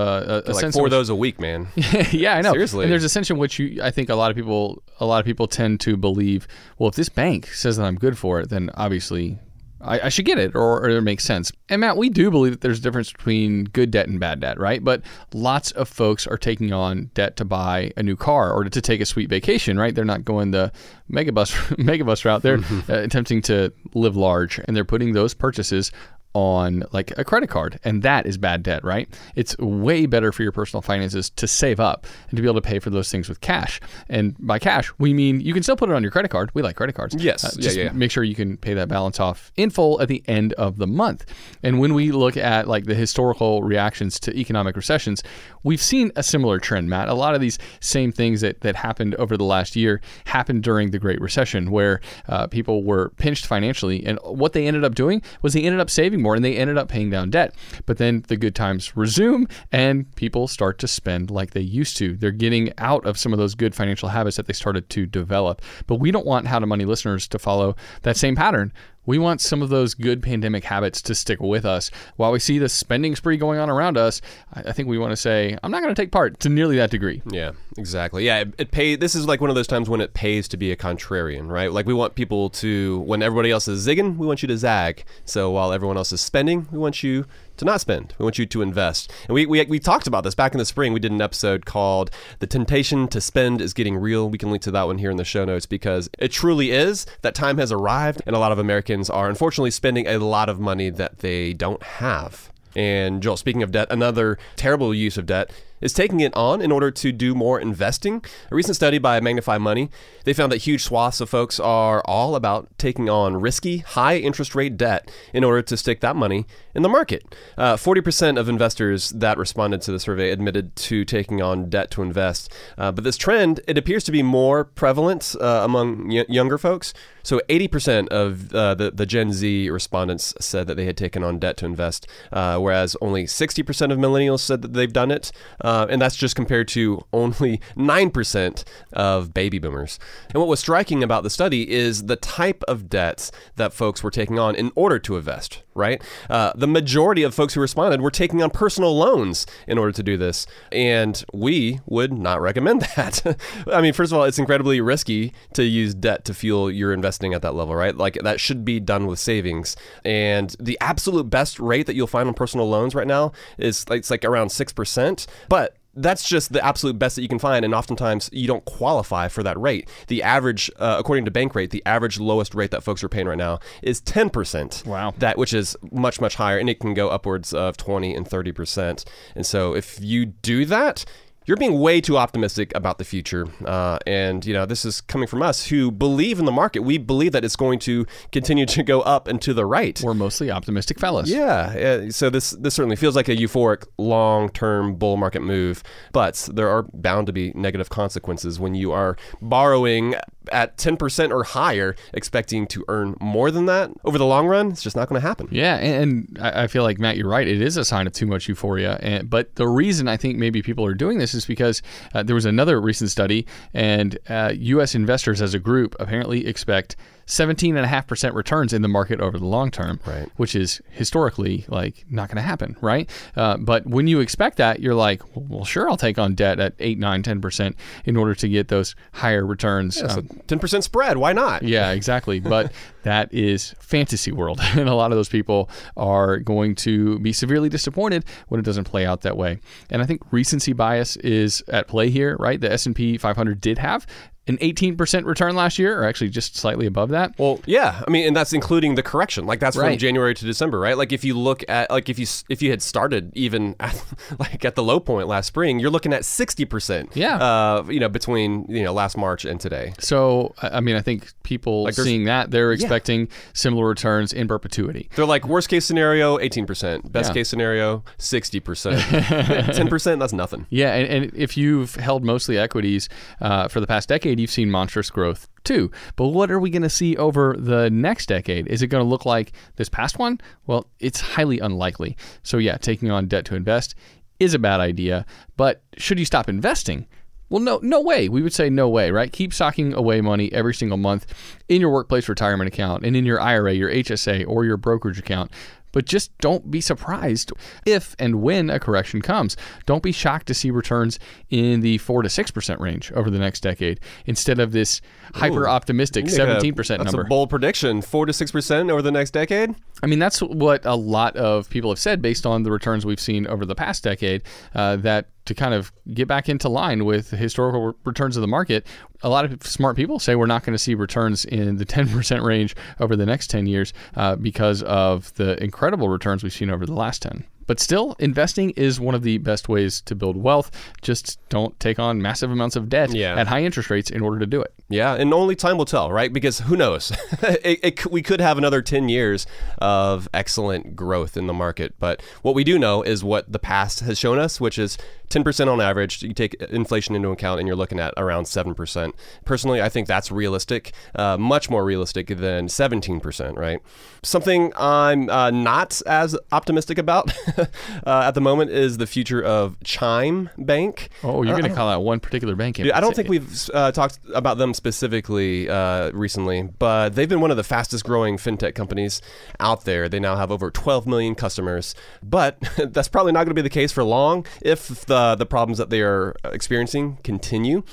a, 0.45 0.49
a 0.49 0.53
like 0.53 0.61
sense 0.61 0.75
four 0.75 0.83
which- 0.83 0.91
those 0.91 1.09
a 1.09 1.15
week, 1.15 1.39
man. 1.39 1.67
yeah, 2.11 2.35
I 2.35 2.41
know. 2.41 2.53
Seriously. 2.53 2.83
And 2.85 2.91
there's 2.91 3.03
a 3.03 3.09
sense 3.09 3.29
in 3.29 3.37
which 3.37 3.59
you, 3.59 3.81
I 3.83 3.91
think 3.91 4.09
a 4.09 4.15
lot 4.15 4.31
of 4.31 4.37
people, 4.37 4.81
a 4.99 5.05
lot 5.05 5.19
of 5.19 5.25
people 5.25 5.47
tend 5.47 5.79
to 5.81 5.97
believe, 5.97 6.47
well, 6.77 6.89
if 6.89 6.95
this 6.95 7.09
bank 7.09 7.47
says 7.47 7.77
that 7.77 7.85
I'm 7.85 7.95
good 7.95 8.17
for 8.17 8.39
it, 8.39 8.49
then 8.49 8.69
obviously 8.75 9.37
I, 9.81 9.99
I 10.01 10.09
should 10.09 10.25
get 10.25 10.39
it, 10.39 10.55
or, 10.55 10.83
or 10.83 10.89
it 10.89 11.01
makes 11.01 11.23
sense. 11.23 11.51
And 11.69 11.81
Matt, 11.81 11.97
we 11.97 12.09
do 12.09 12.31
believe 12.31 12.53
that 12.53 12.61
there's 12.61 12.79
a 12.79 12.81
difference 12.81 13.11
between 13.11 13.65
good 13.65 13.91
debt 13.91 14.07
and 14.07 14.19
bad 14.19 14.39
debt, 14.39 14.59
right? 14.59 14.83
But 14.83 15.01
lots 15.33 15.71
of 15.71 15.87
folks 15.87 16.25
are 16.25 16.37
taking 16.37 16.73
on 16.73 17.11
debt 17.13 17.37
to 17.37 17.45
buy 17.45 17.91
a 17.97 18.03
new 18.03 18.15
car 18.15 18.51
or 18.51 18.63
to 18.63 18.81
take 18.81 19.01
a 19.01 19.05
sweet 19.05 19.29
vacation, 19.29 19.77
right? 19.77 19.93
They're 19.93 20.05
not 20.05 20.25
going 20.25 20.51
the 20.51 20.71
megabus 21.11 21.53
megabus 21.77 22.25
route. 22.25 22.41
They're 22.41 22.59
uh, 22.89 23.03
attempting 23.03 23.41
to 23.43 23.71
live 23.93 24.15
large, 24.15 24.59
and 24.65 24.75
they're 24.75 24.85
putting 24.85 25.13
those 25.13 25.33
purchases 25.33 25.91
on 26.33 26.83
like 26.91 27.17
a 27.17 27.23
credit 27.23 27.49
card 27.49 27.79
and 27.83 28.03
that 28.03 28.25
is 28.25 28.37
bad 28.37 28.61
debt 28.63 28.83
right? 28.83 29.07
It's 29.35 29.57
way 29.57 30.05
better 30.05 30.31
for 30.31 30.43
your 30.43 30.51
personal 30.51 30.81
finances 30.81 31.29
to 31.31 31.47
save 31.47 31.79
up 31.79 32.05
and 32.29 32.37
to 32.37 32.41
be 32.41 32.47
able 32.47 32.61
to 32.61 32.67
pay 32.67 32.79
for 32.79 32.89
those 32.89 33.11
things 33.11 33.27
with 33.27 33.41
cash. 33.41 33.79
And 34.07 34.35
by 34.39 34.59
cash 34.59 34.91
we 34.99 35.13
mean 35.13 35.41
you 35.41 35.53
can 35.53 35.63
still 35.63 35.75
put 35.75 35.89
it 35.89 35.93
on 35.95 36.03
your 36.03 36.11
credit 36.11 36.29
card. 36.29 36.51
We 36.53 36.61
like 36.61 36.75
credit 36.75 36.93
cards. 36.93 37.15
Yes. 37.15 37.43
Uh, 37.43 37.51
Yeah, 37.55 37.61
just 37.63 37.77
yeah, 37.77 37.83
yeah. 37.85 37.91
make 37.91 38.11
sure 38.11 38.23
you 38.23 38.35
can 38.35 38.57
pay 38.57 38.73
that 38.75 38.87
balance 38.87 39.19
off 39.19 39.51
in 39.55 39.69
full 39.69 39.99
at 40.01 40.07
the 40.09 40.23
end 40.27 40.53
of 40.53 40.77
the 40.77 40.87
month. 40.87 41.25
And 41.63 41.79
when 41.79 41.93
we 41.93 42.11
look 42.11 42.37
at 42.37 42.67
like 42.67 42.85
the 42.85 42.95
historical 42.95 43.63
reactions 43.63 44.19
to 44.21 44.37
economic 44.37 44.75
recessions 44.75 45.23
we've 45.63 45.81
seen 45.81 46.11
a 46.15 46.23
similar 46.23 46.59
trend 46.59 46.89
matt. 46.89 47.09
A 47.09 47.13
lot 47.13 47.35
of 47.35 47.41
these 47.41 47.57
same 47.81 48.11
things 48.11 48.41
that, 48.41 48.61
that 48.61 48.75
happened 48.75 49.15
over 49.15 49.35
the 49.35 49.43
last 49.43 49.75
year 49.75 49.99
happened 50.25 50.63
during 50.63 50.91
the 50.91 50.99
great 50.99 51.19
recession 51.19 51.71
where 51.71 51.99
uh, 52.29 52.47
people 52.47 52.83
were 52.83 53.09
pinched 53.17 53.45
financially 53.45 54.05
and 54.05 54.17
what 54.23 54.53
they 54.53 54.65
ended 54.67 54.83
up 54.85 54.95
doing 54.95 55.21
was 55.41 55.53
they 55.53 55.63
ended 55.63 55.81
up 55.81 55.89
saving 55.89 56.16
more 56.21 56.35
and 56.35 56.43
they 56.43 56.57
ended 56.57 56.77
up 56.77 56.89
paying 56.89 57.09
down 57.09 57.29
debt. 57.29 57.53
But 57.85 57.97
then 57.97 58.23
the 58.27 58.37
good 58.37 58.55
times 58.55 58.95
resume 58.95 59.47
and 59.71 60.13
people 60.15 60.47
start 60.47 60.79
to 60.79 60.87
spend 60.87 61.31
like 61.31 61.51
they 61.51 61.61
used 61.61 61.97
to. 61.97 62.15
They're 62.15 62.31
getting 62.31 62.73
out 62.77 63.05
of 63.05 63.17
some 63.17 63.33
of 63.33 63.39
those 63.39 63.55
good 63.55 63.75
financial 63.75 64.09
habits 64.09 64.37
that 64.37 64.47
they 64.47 64.53
started 64.53 64.89
to 64.91 65.05
develop. 65.05 65.61
But 65.85 65.95
we 65.95 66.11
don't 66.11 66.25
want 66.25 66.47
how 66.47 66.59
to 66.59 66.65
money 66.65 66.85
listeners 66.85 67.27
to 67.29 67.39
follow 67.39 67.75
that 68.03 68.17
same 68.17 68.35
pattern 68.35 68.73
we 69.07 69.17
want 69.17 69.41
some 69.41 69.63
of 69.63 69.69
those 69.69 69.95
good 69.95 70.21
pandemic 70.21 70.65
habits 70.65 71.01
to 71.01 71.15
stick 71.15 71.39
with 71.41 71.65
us. 71.65 71.89
While 72.17 72.31
we 72.31 72.37
see 72.37 72.59
the 72.59 72.69
spending 72.69 73.15
spree 73.15 73.37
going 73.37 73.57
on 73.57 73.69
around 73.69 73.97
us, 73.97 74.21
I 74.53 74.73
think 74.73 74.87
we 74.87 74.99
want 74.99 75.13
to 75.13 75.17
say, 75.17 75.57
I'm 75.63 75.71
not 75.71 75.81
going 75.81 75.95
to 75.95 75.99
take 75.99 76.11
part 76.11 76.39
to 76.41 76.49
nearly 76.49 76.77
that 76.77 76.91
degree. 76.91 77.23
Yeah, 77.25 77.53
exactly. 77.77 78.25
Yeah, 78.25 78.41
it, 78.41 78.53
it 78.59 78.71
pay. 78.71 78.95
This 78.95 79.15
is 79.15 79.25
like 79.25 79.41
one 79.41 79.49
of 79.49 79.55
those 79.55 79.65
times 79.65 79.89
when 79.89 80.01
it 80.01 80.13
pays 80.13 80.47
to 80.49 80.57
be 80.57 80.71
a 80.71 80.75
contrarian, 80.75 81.49
right? 81.49 81.71
Like 81.71 81.87
we 81.87 81.93
want 81.93 82.15
people 82.15 82.49
to, 82.51 82.99
when 82.99 83.23
everybody 83.23 83.49
else 83.49 83.67
is 83.67 83.87
zigging, 83.87 84.17
we 84.17 84.27
want 84.27 84.43
you 84.43 84.47
to 84.49 84.57
zag. 84.57 85.05
So 85.25 85.49
while 85.51 85.71
everyone 85.71 85.97
else 85.97 86.11
is 86.11 86.21
spending, 86.21 86.67
we 86.69 86.77
want 86.77 87.01
you 87.01 87.25
to 87.57 87.65
not 87.65 87.81
spend. 87.81 88.13
We 88.17 88.23
want 88.23 88.37
you 88.37 88.45
to 88.45 88.61
invest. 88.61 89.11
And 89.27 89.33
we, 89.33 89.45
we, 89.45 89.63
we 89.65 89.79
talked 89.79 90.07
about 90.07 90.23
this 90.23 90.35
back 90.35 90.53
in 90.53 90.57
the 90.57 90.65
spring. 90.65 90.93
We 90.93 90.99
did 90.99 91.11
an 91.11 91.21
episode 91.21 91.65
called 91.65 92.11
The 92.39 92.47
Temptation 92.47 93.07
to 93.09 93.21
Spend 93.21 93.61
is 93.61 93.73
Getting 93.73 93.97
Real. 93.97 94.29
We 94.29 94.37
can 94.37 94.49
link 94.49 94.63
to 94.63 94.71
that 94.71 94.87
one 94.87 94.97
here 94.97 95.11
in 95.11 95.17
the 95.17 95.25
show 95.25 95.45
notes 95.45 95.65
because 95.65 96.09
it 96.19 96.31
truly 96.31 96.71
is. 96.71 97.05
That 97.21 97.35
time 97.35 97.57
has 97.57 97.71
arrived, 97.71 98.21
and 98.25 98.35
a 98.35 98.39
lot 98.39 98.51
of 98.51 98.59
Americans 98.59 99.09
are 99.09 99.29
unfortunately 99.29 99.71
spending 99.71 100.07
a 100.07 100.17
lot 100.17 100.49
of 100.49 100.59
money 100.59 100.89
that 100.89 101.19
they 101.19 101.53
don't 101.53 101.83
have. 101.83 102.51
And 102.75 103.23
Joel, 103.23 103.37
speaking 103.37 103.63
of 103.63 103.71
debt, 103.71 103.87
another 103.89 104.37
terrible 104.55 104.93
use 104.93 105.17
of 105.17 105.25
debt 105.25 105.51
is 105.81 105.93
taking 105.93 106.19
it 106.19 106.33
on 106.35 106.61
in 106.61 106.71
order 106.71 106.91
to 106.91 107.11
do 107.11 107.35
more 107.35 107.59
investing. 107.59 108.23
A 108.51 108.55
recent 108.55 108.75
study 108.75 108.97
by 108.97 109.19
Magnify 109.19 109.57
Money, 109.57 109.89
they 110.23 110.33
found 110.33 110.51
that 110.51 110.59
huge 110.59 110.83
swaths 110.83 111.21
of 111.21 111.29
folks 111.29 111.59
are 111.59 112.01
all 112.05 112.35
about 112.35 112.67
taking 112.77 113.09
on 113.09 113.37
risky, 113.37 113.79
high 113.79 114.17
interest 114.17 114.55
rate 114.55 114.77
debt 114.77 115.09
in 115.33 115.43
order 115.43 115.61
to 115.61 115.77
stick 115.77 115.99
that 116.01 116.15
money 116.15 116.45
in 116.73 116.83
the 116.83 116.89
market. 116.89 117.23
Uh, 117.57 117.75
40% 117.75 118.39
of 118.39 118.49
investors 118.49 119.09
that 119.11 119.37
responded 119.37 119.81
to 119.81 119.91
the 119.91 119.99
survey 119.99 120.31
admitted 120.31 120.75
to 120.75 121.05
taking 121.05 121.41
on 121.41 121.69
debt 121.69 121.91
to 121.91 122.01
invest. 122.01 122.51
Uh, 122.77 122.91
but 122.91 123.03
this 123.03 123.17
trend, 123.17 123.61
it 123.67 123.77
appears 123.77 124.03
to 124.05 124.11
be 124.11 124.23
more 124.23 124.63
prevalent 124.63 125.35
uh, 125.39 125.61
among 125.63 126.09
y- 126.09 126.25
younger 126.27 126.57
folks. 126.57 126.93
So 127.27 127.41
80% 127.49 128.07
of 128.07 128.55
uh, 128.55 128.73
the, 128.75 128.89
the 128.89 129.05
Gen 129.05 129.33
Z 129.33 129.69
respondents 129.69 130.33
said 130.39 130.65
that 130.67 130.75
they 130.75 130.85
had 130.85 130.95
taken 130.95 131.25
on 131.25 131.39
debt 131.39 131.57
to 131.57 131.65
invest, 131.65 132.07
uh, 132.31 132.57
whereas 132.57 132.95
only 133.01 133.25
60% 133.25 133.91
of 133.91 133.99
millennials 133.99 134.39
said 134.39 134.61
that 134.61 134.71
they've 134.71 134.93
done 134.93 135.11
it. 135.11 135.33
Uh, 135.59 135.87
and 135.89 136.01
that's 136.01 136.15
just 136.15 136.37
compared 136.37 136.69
to 136.69 137.03
only 137.11 137.59
9% 137.75 138.63
of 138.93 139.33
baby 139.33 139.59
boomers. 139.59 139.99
And 140.29 140.39
what 140.39 140.47
was 140.47 140.61
striking 140.61 141.03
about 141.03 141.23
the 141.23 141.29
study 141.29 141.69
is 141.69 142.05
the 142.05 142.15
type 142.15 142.63
of 142.65 142.87
debts 142.87 143.33
that 143.57 143.73
folks 143.73 144.01
were 144.01 144.11
taking 144.11 144.39
on 144.39 144.55
in 144.55 144.71
order 144.75 144.97
to 144.97 145.17
invest, 145.17 145.63
right? 145.75 146.01
Uh, 146.29 146.53
the 146.55 146.65
majority 146.65 147.23
of 147.23 147.35
folks 147.35 147.55
who 147.55 147.59
responded 147.59 147.99
were 147.99 148.09
taking 148.09 148.41
on 148.41 148.51
personal 148.51 148.97
loans 148.97 149.45
in 149.67 149.77
order 149.77 149.91
to 149.91 150.01
do 150.01 150.15
this. 150.15 150.47
And 150.71 151.21
we 151.33 151.81
would 151.87 152.13
not 152.13 152.39
recommend 152.39 152.81
that. 152.95 153.37
I 153.69 153.81
mean, 153.81 153.91
first 153.91 154.13
of 154.13 154.17
all, 154.17 154.23
it's 154.23 154.39
incredibly 154.39 154.79
risky 154.79 155.33
to 155.55 155.63
use 155.65 155.93
debt 155.93 156.23
to 156.23 156.33
fuel 156.33 156.71
your 156.71 156.93
investing 157.17 157.33
at 157.33 157.41
that 157.41 157.55
level, 157.55 157.75
right? 157.75 157.95
Like 157.95 158.15
that 158.23 158.39
should 158.39 158.63
be 158.63 158.79
done 158.79 159.07
with 159.07 159.19
savings. 159.19 159.75
And 160.05 160.55
the 160.59 160.77
absolute 160.81 161.29
best 161.29 161.59
rate 161.59 161.87
that 161.87 161.95
you'll 161.95 162.07
find 162.07 162.27
on 162.27 162.33
personal 162.33 162.69
loans 162.69 162.95
right 162.95 163.07
now 163.07 163.31
is 163.57 163.87
like, 163.89 163.99
it's 163.99 164.11
like 164.11 164.23
around 164.25 164.49
6%. 164.49 165.27
But 165.49 165.77
that's 165.99 166.29
just 166.29 166.53
the 166.53 166.63
absolute 166.63 166.99
best 166.99 167.15
that 167.15 167.23
you 167.23 167.27
can 167.27 167.39
find, 167.39 167.65
and 167.65 167.73
oftentimes 167.73 168.29
you 168.31 168.45
don't 168.45 168.63
qualify 168.65 169.27
for 169.27 169.41
that 169.41 169.59
rate. 169.59 169.89
The 170.09 170.21
average, 170.21 170.69
uh, 170.77 170.97
according 170.99 171.25
to 171.25 171.31
Bankrate, 171.31 171.71
the 171.71 171.81
average 171.87 172.19
lowest 172.19 172.53
rate 172.53 172.69
that 172.69 172.83
folks 172.83 173.03
are 173.03 173.09
paying 173.09 173.25
right 173.25 173.35
now 173.37 173.57
is 173.81 173.99
ten 174.01 174.29
percent. 174.29 174.83
Wow. 174.85 175.15
that 175.17 175.39
which 175.39 175.55
is 175.55 175.75
much 175.91 176.21
much 176.21 176.35
higher, 176.35 176.59
and 176.59 176.69
it 176.69 176.79
can 176.79 176.93
go 176.93 177.09
upwards 177.09 177.51
of 177.51 177.77
twenty 177.77 178.13
and 178.13 178.27
thirty 178.27 178.51
percent. 178.51 179.05
And 179.33 179.43
so, 179.43 179.73
if 179.73 179.99
you 179.99 180.27
do 180.27 180.65
that, 180.65 181.03
you're 181.47 181.57
being 181.57 181.79
way 181.79 182.01
too 182.01 182.17
optimistic 182.17 182.71
about 182.75 182.97
the 182.97 183.05
future. 183.05 183.47
Uh, 183.65 183.97
and, 184.05 184.45
you 184.45 184.53
know, 184.53 184.65
this 184.65 184.85
is 184.85 185.01
coming 185.01 185.27
from 185.27 185.41
us 185.41 185.67
who 185.67 185.89
believe 185.89 186.39
in 186.39 186.45
the 186.45 186.51
market. 186.51 186.81
We 186.81 186.97
believe 186.97 187.31
that 187.31 187.43
it's 187.43 187.55
going 187.55 187.79
to 187.79 188.05
continue 188.31 188.65
to 188.67 188.83
go 188.83 189.01
up 189.01 189.27
and 189.27 189.41
to 189.41 189.53
the 189.53 189.65
right. 189.65 189.99
We're 190.03 190.13
mostly 190.13 190.51
optimistic 190.51 190.99
fellas. 190.99 191.29
Yeah, 191.29 192.05
uh, 192.07 192.11
so 192.11 192.29
this 192.29 192.51
this 192.51 192.75
certainly 192.75 192.97
feels 192.97 193.15
like 193.15 193.29
a 193.29 193.35
euphoric 193.35 193.87
long-term 193.97 194.95
bull 194.95 195.15
market 195.17 195.41
move, 195.41 195.83
but 196.11 196.49
there 196.53 196.69
are 196.69 196.83
bound 196.93 197.27
to 197.27 197.33
be 197.33 197.53
negative 197.55 197.89
consequences 197.89 198.59
when 198.59 198.75
you 198.75 198.91
are 198.91 199.15
borrowing 199.41 200.15
at 200.51 200.77
10% 200.77 201.31
or 201.31 201.43
higher 201.43 201.95
expecting 202.13 202.67
to 202.67 202.83
earn 202.87 203.15
more 203.19 203.51
than 203.51 203.65
that 203.65 203.91
over 204.03 204.17
the 204.17 204.25
long 204.25 204.47
run. 204.47 204.71
It's 204.71 204.81
just 204.81 204.95
not 204.95 205.09
going 205.09 205.21
to 205.21 205.27
happen. 205.27 205.47
Yeah, 205.51 205.77
and 205.77 206.37
I 206.41 206.67
feel 206.67 206.83
like 206.83 206.99
Matt, 206.99 207.17
you're 207.17 207.29
right. 207.29 207.47
It 207.47 207.61
is 207.61 207.77
a 207.77 207.85
sign 207.85 208.07
of 208.07 208.13
too 208.13 208.25
much 208.27 208.47
euphoria. 208.47 208.99
And 209.01 209.29
but 209.29 209.55
the 209.55 209.67
reason 209.67 210.07
I 210.07 210.17
think 210.17 210.37
maybe 210.37 210.61
people 210.61 210.85
are 210.85 210.93
doing 210.93 211.17
this 211.17 211.33
is 211.33 211.45
because 211.45 211.81
uh, 212.13 212.23
there 212.23 212.35
was 212.35 212.45
another 212.45 212.79
recent 212.79 213.09
study, 213.09 213.45
and 213.73 214.17
uh, 214.29 214.53
U.S. 214.55 214.95
investors 214.95 215.41
as 215.41 215.53
a 215.53 215.59
group 215.59 215.95
apparently 215.99 216.47
expect 216.47 216.95
17.5% 217.27 218.33
returns 218.33 218.73
in 218.73 218.81
the 218.81 218.87
market 218.87 219.19
over 219.19 219.37
the 219.37 219.45
long 219.45 219.69
term, 219.69 219.99
Right. 220.05 220.29
which 220.37 220.55
is 220.55 220.81
historically 220.89 221.65
like 221.67 222.05
not 222.09 222.29
going 222.29 222.37
to 222.37 222.41
happen, 222.41 222.75
right? 222.81 223.09
Uh, 223.35 223.57
but 223.57 223.85
when 223.85 224.07
you 224.07 224.19
expect 224.19 224.57
that, 224.57 224.79
you're 224.79 224.95
like, 224.95 225.21
well, 225.35 225.65
sure, 225.65 225.89
I'll 225.89 225.97
take 225.97 226.17
on 226.17 226.35
debt 226.35 226.59
at 226.59 226.73
8, 226.79 226.97
9, 226.97 227.23
10% 227.23 227.75
in 228.05 228.17
order 228.17 228.33
to 228.35 228.47
get 228.47 228.69
those 228.69 228.95
higher 229.13 229.45
returns. 229.45 229.97
Yeah, 229.97 230.07
so 230.07 230.19
Um, 230.19 230.27
10% 230.47 230.83
spread, 230.83 231.17
why 231.17 231.33
not? 231.33 231.63
yeah, 231.63 231.91
exactly. 231.91 232.39
But 232.39 232.71
that 233.03 233.33
is 233.33 233.75
fantasy 233.79 234.31
world, 234.31 234.59
and 234.75 234.87
a 234.89 234.95
lot 234.95 235.11
of 235.11 235.17
those 235.17 235.29
people 235.29 235.69
are 235.95 236.37
going 236.39 236.75
to 236.75 237.19
be 237.19 237.33
severely 237.33 237.69
disappointed 237.69 238.23
when 238.47 238.59
it 238.59 238.63
doesn't 238.63 238.85
play 238.85 239.05
out 239.05 239.21
that 239.21 239.37
way. 239.37 239.59
And 239.89 240.01
I 240.01 240.05
think 240.05 240.21
recency 240.31 240.73
bias 240.73 241.17
is 241.17 241.63
at 241.67 241.87
play 241.87 242.09
here, 242.09 242.35
right? 242.39 242.59
The 242.59 242.71
S 242.71 242.85
and 242.85 242.95
P 242.95 243.17
500 243.17 243.59
did 243.61 243.77
have 243.79 244.07
an 244.47 244.57
18% 244.57 245.25
return 245.25 245.55
last 245.55 245.77
year, 245.79 245.99
or 245.99 246.05
actually 246.05 246.29
just 246.29 246.55
slightly 246.55 246.85
above 246.85 247.09
that. 247.09 247.33
Well, 247.37 247.59
yeah, 247.65 248.03
I 248.07 248.09
mean, 248.09 248.27
and 248.27 248.35
that's 248.35 248.53
including 248.53 248.95
the 248.95 249.03
correction. 249.03 249.45
Like 249.45 249.59
that's 249.59 249.75
from 249.75 249.97
January 249.97 250.33
to 250.33 250.45
December, 250.45 250.79
right? 250.79 250.97
Like 250.97 251.11
if 251.11 251.23
you 251.23 251.37
look 251.37 251.63
at, 251.69 251.89
like 251.89 252.09
if 252.09 252.17
you 252.19 252.25
if 252.49 252.61
you 252.61 252.69
had 252.69 252.81
started 252.81 253.31
even 253.35 253.75
at, 253.79 254.03
like 254.39 254.63
at 254.65 254.75
the 254.75 254.83
low 254.83 254.99
point 254.99 255.27
last 255.27 255.47
spring, 255.47 255.79
you're 255.79 255.89
looking 255.89 256.13
at 256.13 256.25
sixty 256.25 256.65
percent. 256.65 257.11
Yeah. 257.15 257.37
Uh, 257.37 257.85
you 257.89 257.99
know, 257.99 258.09
between 258.09 258.65
you 258.69 258.83
know 258.83 258.93
last 258.93 259.17
March 259.17 259.45
and 259.45 259.59
today. 259.59 259.93
So, 259.99 260.53
I 260.61 260.79
mean, 260.81 260.95
I 260.95 261.01
think 261.01 261.31
people 261.43 261.83
Like 261.83 261.93
seeing 261.93 262.25
that 262.25 262.51
they're 262.51 262.71
expecting 262.71 263.27
similar 263.53 263.87
returns 263.87 264.33
in 264.33 264.47
perpetuity. 264.47 265.09
They're 265.15 265.25
like 265.25 265.47
worst 265.47 265.69
case 265.69 265.85
scenario, 265.85 266.39
eighteen 266.39 266.65
percent. 266.65 267.11
Best 267.11 267.29
Yeah. 267.29 267.33
case 267.35 267.49
scenario, 267.49 268.03
sixty 268.17 268.59
percent. 268.59 269.01
Ten 269.75 269.87
percent, 269.87 270.19
that's 270.19 270.33
nothing. 270.33 270.65
Yeah, 270.69 270.93
and, 270.93 271.07
and 271.25 271.33
if 271.35 271.57
you've 271.57 271.95
held 271.95 272.23
mostly 272.23 272.57
equities 272.57 273.09
uh, 273.41 273.67
for 273.67 273.79
the 273.79 273.87
past 273.87 274.09
decade, 274.09 274.36
you've 274.39 274.51
seen 274.51 274.71
monstrous 274.71 275.09
growth 275.09 275.47
too. 275.63 275.91
But 276.15 276.27
what 276.27 276.49
are 276.51 276.59
we 276.59 276.69
going 276.69 276.81
to 276.81 276.89
see 276.89 277.15
over 277.17 277.55
the 277.57 277.89
next 277.89 278.27
decade? 278.27 278.67
Is 278.67 278.81
it 278.81 278.87
going 278.87 279.03
to 279.03 279.09
look 279.09 279.25
like 279.25 279.51
this 279.75 279.89
past 279.89 280.17
one? 280.17 280.39
Well, 280.65 280.87
it's 280.99 281.19
highly 281.19 281.59
unlikely. 281.59 282.17
So, 282.43 282.57
yeah, 282.57 282.77
taking 282.77 283.11
on 283.11 283.27
debt 283.27 283.45
to 283.45 283.55
invest 283.55 283.95
is 284.39 284.53
a 284.53 284.59
bad 284.59 284.79
idea. 284.79 285.25
But 285.57 285.81
should 285.97 286.19
you 286.19 286.25
stop 286.25 286.47
investing? 286.49 287.07
Well, 287.49 287.61
no, 287.61 287.79
no 287.81 288.01
way. 288.01 288.27
We 288.27 288.41
would 288.41 288.53
say 288.53 288.69
no 288.69 288.89
way, 288.89 289.09
right? 289.09 289.31
Keep 289.31 289.53
socking 289.53 289.93
away 289.93 290.19
money 290.19 290.51
every 290.51 290.73
single 290.73 290.97
month 290.97 291.33
in 291.69 291.79
your 291.79 291.91
workplace 291.91 292.27
retirement 292.27 292.67
account 292.67 293.05
and 293.05 293.15
in 293.15 293.25
your 293.25 293.39
IRA, 293.39 293.73
your 293.73 293.89
HSA, 293.89 294.45
or 294.47 294.65
your 294.65 294.75
brokerage 294.75 295.17
account. 295.17 295.51
But 295.91 296.05
just 296.05 296.37
don't 296.39 296.69
be 296.69 296.81
surprised 296.81 297.51
if 297.85 298.15
and 298.19 298.41
when 298.41 298.69
a 298.69 298.79
correction 298.79 299.21
comes. 299.21 299.55
Don't 299.85 300.03
be 300.03 300.11
shocked 300.11 300.47
to 300.47 300.53
see 300.53 300.69
returns 300.69 301.17
in 301.49 301.79
the 301.79 301.97
4 301.99 302.21
to 302.23 302.29
6% 302.29 302.79
range 302.79 303.11
over 303.13 303.29
the 303.29 303.39
next 303.39 303.61
decade 303.61 303.99
instead 304.25 304.59
of 304.59 304.71
this 304.73 305.01
hyper 305.35 305.67
optimistic 305.67 306.25
You 306.29 306.31
make 306.37 306.39
a- 306.57 306.61
17% 306.61 306.75
That's 306.99 307.03
number. 307.05 307.21
a 307.21 307.25
bold 307.25 307.49
prediction. 307.49 308.01
Four 308.01 308.25
to 308.25 308.33
six 308.33 308.51
percent 308.51 308.91
over 308.91 309.01
the 309.01 309.11
next 309.11 309.31
decade. 309.31 309.75
I 310.03 310.07
mean, 310.07 310.19
that's 310.19 310.41
what 310.41 310.85
a 310.85 310.95
lot 310.95 311.35
of 311.37 311.69
people 311.69 311.89
have 311.89 311.99
said 311.99 312.21
based 312.21 312.45
on 312.45 312.63
the 312.63 312.71
returns 312.71 313.05
we've 313.05 313.19
seen 313.19 313.47
over 313.47 313.65
the 313.65 313.75
past 313.75 314.03
decade. 314.03 314.43
Uh, 314.75 314.95
that 314.97 315.29
to 315.45 315.55
kind 315.55 315.73
of 315.73 315.91
get 316.13 316.27
back 316.27 316.49
into 316.49 316.69
line 316.69 317.05
with 317.05 317.31
historical 317.31 317.87
re- 317.87 317.93
returns 318.03 318.37
of 318.37 318.41
the 318.41 318.47
market, 318.47 318.85
a 319.23 319.29
lot 319.29 319.45
of 319.45 319.65
smart 319.65 319.95
people 319.95 320.19
say 320.19 320.35
we're 320.35 320.45
not 320.45 320.63
going 320.63 320.73
to 320.73 320.79
see 320.79 320.93
returns 320.93 321.45
in 321.45 321.77
the 321.77 321.85
10% 321.85 322.43
range 322.43 322.75
over 322.99 323.15
the 323.15 323.25
next 323.25 323.49
10 323.49 323.65
years 323.65 323.93
uh, 324.15 324.35
because 324.35 324.83
of 324.83 325.33
the 325.35 325.61
incredible 325.63 326.09
returns 326.09 326.43
we've 326.43 326.53
seen 326.53 326.69
over 326.69 326.85
the 326.85 326.93
last 326.93 327.21
10. 327.23 327.43
But 327.67 327.79
still, 327.79 328.15
investing 328.19 328.71
is 328.71 328.99
one 328.99 329.13
of 329.13 329.21
the 329.23 329.37
best 329.37 329.69
ways 329.69 330.01
to 330.01 330.15
build 330.15 330.37
wealth. 330.37 330.71
Just 331.01 331.37
don't 331.49 331.77
take 331.79 331.99
on 331.99 332.21
massive 332.21 332.49
amounts 332.49 332.75
of 332.75 332.89
debt 332.89 333.13
Yeah. 333.13 333.35
at 333.35 333.47
high 333.47 333.63
interest 333.63 333.89
rates 333.89 334.09
in 334.09 334.21
order 334.21 334.39
to 334.39 334.45
do 334.45 334.61
it. 334.61 334.73
Yeah, 334.89 335.13
and 335.15 335.33
only 335.33 335.55
time 335.55 335.77
will 335.77 335.85
tell, 335.85 336.11
right? 336.11 336.31
Because 336.31 336.61
who 336.61 336.77
knows? 336.77 337.11
it, 337.41 337.79
it, 337.83 338.05
we 338.11 338.21
could 338.21 338.39
have 338.39 338.57
another 338.57 338.81
10 338.81 339.09
years 339.09 339.45
of 339.79 340.29
excellent 340.33 340.95
growth 340.95 341.35
in 341.35 341.47
the 341.47 341.53
market. 341.53 341.95
But 341.99 342.21
what 342.41 342.55
we 342.55 342.63
do 342.63 342.79
know 342.79 343.03
is 343.03 343.23
what 343.23 343.51
the 343.51 343.59
past 343.59 343.99
has 343.99 344.17
shown 344.17 344.39
us, 344.39 344.61
which 344.61 344.79
is 344.79 344.97
10% 345.29 345.71
on 345.71 345.81
average. 345.81 346.23
You 346.23 346.33
take 346.33 346.55
inflation 346.55 347.15
into 347.15 347.29
account 347.29 347.59
and 347.59 347.67
you're 347.67 347.75
looking 347.75 347.99
at 347.99 348.13
around 348.17 348.45
7%. 348.45 349.13
Personally, 349.45 349.81
I 349.81 349.89
think 349.89 350.07
that's 350.07 350.31
realistic, 350.31 350.93
uh, 351.15 351.37
much 351.37 351.69
more 351.69 351.83
realistic 351.83 352.27
than 352.27 352.67
17%, 352.67 353.57
right? 353.57 353.81
Something 354.23 354.71
I'm 354.75 355.29
uh, 355.29 355.51
not 355.51 356.01
as 356.05 356.37
optimistic 356.51 356.97
about 356.97 357.31
uh, 357.57 357.65
at 358.05 358.31
the 358.31 358.41
moment 358.41 358.71
is 358.71 358.97
the 358.97 359.07
future 359.07 359.43
of 359.43 359.77
Chime 359.83 360.49
Bank. 360.57 361.09
Oh, 361.23 361.43
you're 361.43 361.55
I 361.55 361.59
going 361.59 361.71
to 361.71 361.75
call 361.75 361.89
out 361.89 362.03
one 362.03 362.19
particular 362.19 362.55
bank. 362.55 362.77
yeah, 362.77 362.97
I 362.97 363.01
don't 363.01 363.15
think 363.15 363.29
we've 363.29 363.69
uh, 363.73 363.91
talked 363.91 364.19
about 364.33 364.57
them 364.57 364.73
specifically 364.73 365.69
uh, 365.69 366.11
recently, 366.11 366.63
but 366.63 367.15
they've 367.15 367.29
been 367.29 367.41
one 367.41 367.51
of 367.51 367.57
the 367.57 367.63
fastest 367.63 368.05
growing 368.05 368.37
fintech 368.37 368.75
companies 368.75 369.21
out 369.59 369.85
there. 369.85 370.07
They 370.07 370.19
now 370.19 370.35
have 370.35 370.51
over 370.51 370.71
12 370.71 371.05
million 371.07 371.35
customers, 371.35 371.95
but 372.23 372.57
that's 372.77 373.07
probably 373.07 373.31
not 373.31 373.39
going 373.39 373.49
to 373.49 373.55
be 373.55 373.61
the 373.61 373.69
case 373.69 373.91
for 373.91 374.03
long 374.03 374.45
if 374.61 375.05
the 375.05 375.16
the 375.35 375.45
problems 375.45 375.77
that 375.77 375.89
they 375.89 376.01
are 376.01 376.35
experiencing 376.43 377.17
continue. 377.23 377.83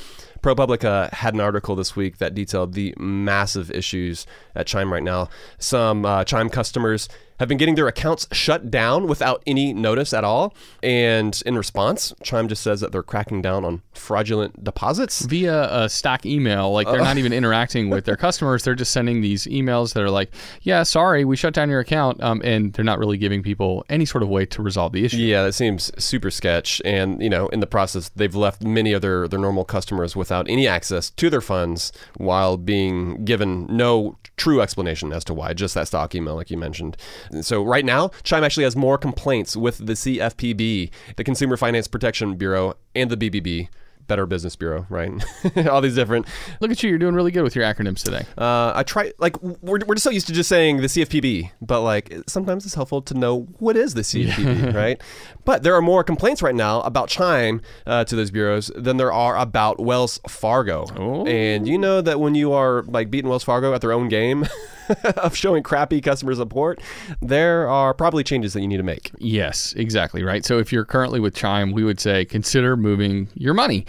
ProPublica 0.43 1.11
had 1.11 1.33
an 1.33 1.41
article 1.41 1.75
this 1.75 1.97
week 1.97 2.19
that 2.19 2.35
detailed 2.35 2.75
the 2.75 2.95
massive 2.99 3.71
issues 3.71 4.27
at 4.55 4.67
Chime 4.67 4.93
right 4.93 5.03
now. 5.03 5.31
Some 5.59 6.05
uh, 6.05 6.25
Chime 6.25 6.51
customers 6.51 7.09
have 7.41 7.49
been 7.49 7.59
getting 7.59 7.75
their 7.75 7.89
accounts 7.89 8.27
shut 8.33 8.71
down 8.71 9.07
without 9.07 9.43
any 9.47 9.73
notice 9.73 10.13
at 10.13 10.25
all. 10.25 10.55
And 10.83 11.41
in 11.45 11.57
response, 11.57 12.15
Chime 12.23 12.49
just 12.49 12.63
says 12.63 12.81
that 12.81 12.93
they're 12.93 13.03
cracking 13.03 13.43
down 13.43 13.65
on 13.65 13.83
fraudulent 13.93 14.63
deposits. 14.63 15.23
via 15.23 15.69
a 15.71 15.89
stock 15.89 16.25
email. 16.27 16.73
Like 16.73 16.87
they're 16.87 16.99
not 16.99 17.19
even 17.19 17.33
interacting 17.33 17.91
with 17.91 18.05
their 18.05 18.17
customers. 18.17 18.63
They're 18.65 18.75
just 18.75 18.93
sending 18.93 19.21
these 19.21 19.45
emails 19.47 19.95
that 19.95 20.03
are 20.03 20.11
like, 20.11 20.33
"Yeah, 20.63 20.83
sorry, 20.83 21.25
we 21.25 21.37
shut 21.37 21.55
down 21.55 21.71
your 21.71 21.81
account," 21.81 22.23
um, 22.23 22.41
and 22.45 22.73
they're 22.73 22.85
not 22.85 22.99
really 22.99 23.19
giving 23.19 23.43
people 23.43 23.85
any 23.89 24.05
sort 24.05 24.23
of 24.23 24.29
way 24.29 24.47
to 24.47 24.63
resolve 24.63 24.93
the 24.93 25.05
issue. 25.05 25.17
Yeah, 25.19 25.43
that 25.45 25.53
seems 25.55 25.91
super 26.03 26.31
sketch. 26.31 26.81
And, 26.85 27.23
you 27.23 27.31
know, 27.31 27.49
in 27.49 27.61
the 27.61 27.67
process, 27.67 28.11
they've 28.15 28.35
left 28.35 28.63
many 28.63 28.93
of 28.93 29.03
their, 29.03 29.29
their 29.29 29.39
normal 29.39 29.65
customers 29.65 30.15
without 30.17 30.49
any 30.49 30.67
access 30.67 31.11
to 31.11 31.31
their 31.31 31.41
funds 31.41 31.93
while 32.17 32.57
being 32.57 33.25
given 33.25 33.67
no 33.69 34.17
true 34.37 34.61
explanation 34.61 35.13
as 35.13 35.25
to 35.25 35.35
why, 35.35 35.53
just 35.53 35.75
that 35.75 35.87
stock 35.87 36.15
email, 36.15 36.35
like 36.35 36.51
you 36.51 36.57
mentioned. 36.57 36.97
So, 37.43 37.63
right 37.63 37.85
now, 37.85 38.11
Chime 38.23 38.45
actually 38.45 38.65
has 38.65 38.77
more 38.77 38.99
complaints 38.99 39.57
with 39.57 39.79
the 39.79 39.95
CFPB, 39.95 40.91
the 41.17 41.25
Consumer 41.25 41.57
Finance 41.57 41.89
Protection 41.89 42.37
Bureau, 42.37 42.75
and 42.95 43.11
the 43.11 43.17
BBB. 43.17 43.69
Better 44.07 44.27
Business 44.27 44.55
Bureau, 44.55 44.87
right? 44.91 45.11
All 45.71 45.81
these 45.81 45.95
different. 45.95 46.27
Look 46.61 46.71
at 46.71 46.83
you, 46.83 46.91
you're 46.91 46.99
doing 46.99 47.15
really 47.15 47.31
good 47.31 47.43
with 47.43 47.57
your 47.57 47.65
acronyms 47.65 48.03
today. 48.03 48.27
Uh, 48.37 48.73
I 48.75 48.83
try 48.83 49.13
like 49.19 49.43
we're 49.43 49.79
we're 49.87 49.95
just 49.95 50.05
so 50.05 50.11
used 50.11 50.27
to 50.27 50.33
just 50.33 50.49
saying 50.49 50.79
the 50.79 50.89
CFPB, 50.89 51.53
but 51.63 51.81
like 51.81 52.15
sometimes 52.27 52.67
it's 52.67 52.75
helpful 52.75 53.01
to 53.03 53.15
know 53.15 53.43
what 53.59 53.77
is 53.77 53.95
the 53.95 54.03
CFPB, 54.03 54.75
right? 54.75 55.01
But 55.45 55.63
there 55.63 55.75
are 55.75 55.83
more 55.83 56.03
complaints 56.03 56.43
right 56.43 56.55
now 56.55 56.81
about 56.83 57.09
Chime 57.09 57.61
uh, 57.87 58.05
to 58.05 58.17
those 58.17 58.31
bureaus 58.31 58.71
than 58.75 58.97
there 58.97 59.13
are 59.13 59.37
about 59.37 59.79
Wells 59.81 60.21
Fargo. 60.29 60.87
Oh. 60.97 61.27
And 61.27 61.69
you 61.69 61.79
know 61.79 62.01
that 62.01 62.21
when 62.21 62.35
you 62.35 62.53
are 62.53 62.83
like 62.83 63.11
beating 63.11 63.29
Wells 63.29 63.45
Fargo 63.45 63.75
at 63.75 63.81
their 63.81 63.93
own 63.93 64.09
game 64.09 64.47
of 65.17 65.37
showing 65.37 65.63
crappy 65.63 66.01
customer 66.01 66.35
support, 66.35 66.81
there 67.21 67.69
are 67.69 67.95
probably 67.95 68.25
changes 68.25 68.53
that 68.55 68.61
you 68.61 68.69
need 68.69 68.79
to 68.79 68.83
make. 68.83 69.11
Yes, 69.19 69.75
exactly 69.77 70.23
right. 70.23 70.45
So 70.45 70.59
if 70.59 70.73
you're 70.73 70.85
currently 70.85 71.21
with 71.21 71.35
Chime, 71.35 71.73
we 71.73 71.85
would 71.85 72.01
say 72.01 72.25
consider 72.25 72.77
moving 72.77 73.29
your 73.35 73.55
money. 73.55 73.87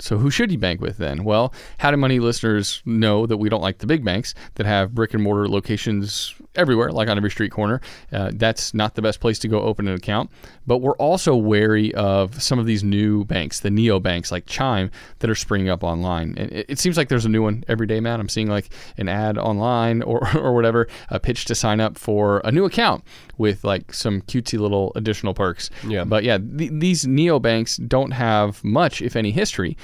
So 0.00 0.16
who 0.18 0.30
should 0.30 0.50
you 0.50 0.58
bank 0.58 0.80
with 0.80 0.98
then? 0.98 1.24
Well, 1.24 1.54
How 1.78 1.90
to 1.90 1.96
Money 1.96 2.18
listeners 2.18 2.82
know 2.84 3.26
that 3.26 3.36
we 3.36 3.48
don't 3.48 3.60
like 3.62 3.78
the 3.78 3.86
big 3.86 4.04
banks 4.04 4.34
that 4.56 4.66
have 4.66 4.94
brick 4.94 5.14
and 5.14 5.22
mortar 5.22 5.48
locations 5.48 6.34
everywhere, 6.56 6.90
like 6.90 7.08
on 7.08 7.16
every 7.16 7.30
street 7.30 7.52
corner. 7.52 7.80
Uh, 8.12 8.30
that's 8.34 8.74
not 8.74 8.94
the 8.96 9.02
best 9.02 9.20
place 9.20 9.38
to 9.40 9.48
go 9.48 9.60
open 9.60 9.86
an 9.88 9.94
account. 9.94 10.30
But 10.66 10.78
we're 10.78 10.96
also 10.96 11.36
wary 11.36 11.94
of 11.94 12.42
some 12.42 12.58
of 12.58 12.66
these 12.66 12.82
new 12.82 13.24
banks, 13.24 13.60
the 13.60 13.70
neo 13.70 14.00
banks 14.00 14.32
like 14.32 14.46
Chime, 14.46 14.90
that 15.20 15.30
are 15.30 15.34
springing 15.34 15.68
up 15.68 15.84
online. 15.84 16.34
And 16.36 16.50
it, 16.52 16.66
it 16.70 16.78
seems 16.78 16.96
like 16.96 17.08
there's 17.08 17.24
a 17.24 17.28
new 17.28 17.42
one 17.42 17.64
every 17.68 17.86
day, 17.86 18.00
man. 18.00 18.18
I'm 18.20 18.28
seeing 18.28 18.48
like 18.48 18.70
an 18.96 19.08
ad 19.08 19.38
online 19.38 20.02
or, 20.02 20.26
or 20.36 20.54
whatever, 20.54 20.88
a 21.10 21.20
pitch 21.20 21.44
to 21.46 21.54
sign 21.54 21.80
up 21.80 21.98
for 21.98 22.40
a 22.44 22.50
new 22.50 22.64
account 22.64 23.04
with 23.38 23.64
like 23.64 23.92
some 23.92 24.22
cutesy 24.22 24.58
little 24.58 24.92
additional 24.96 25.34
perks. 25.34 25.70
Yeah. 25.86 26.04
But 26.04 26.24
yeah, 26.24 26.38
th- 26.38 26.72
these 26.72 27.06
neo 27.06 27.38
banks 27.38 27.76
don't 27.76 28.12
have 28.12 28.62
much, 28.64 29.02
if 29.02 29.16
any, 29.16 29.30
history. 29.30 29.76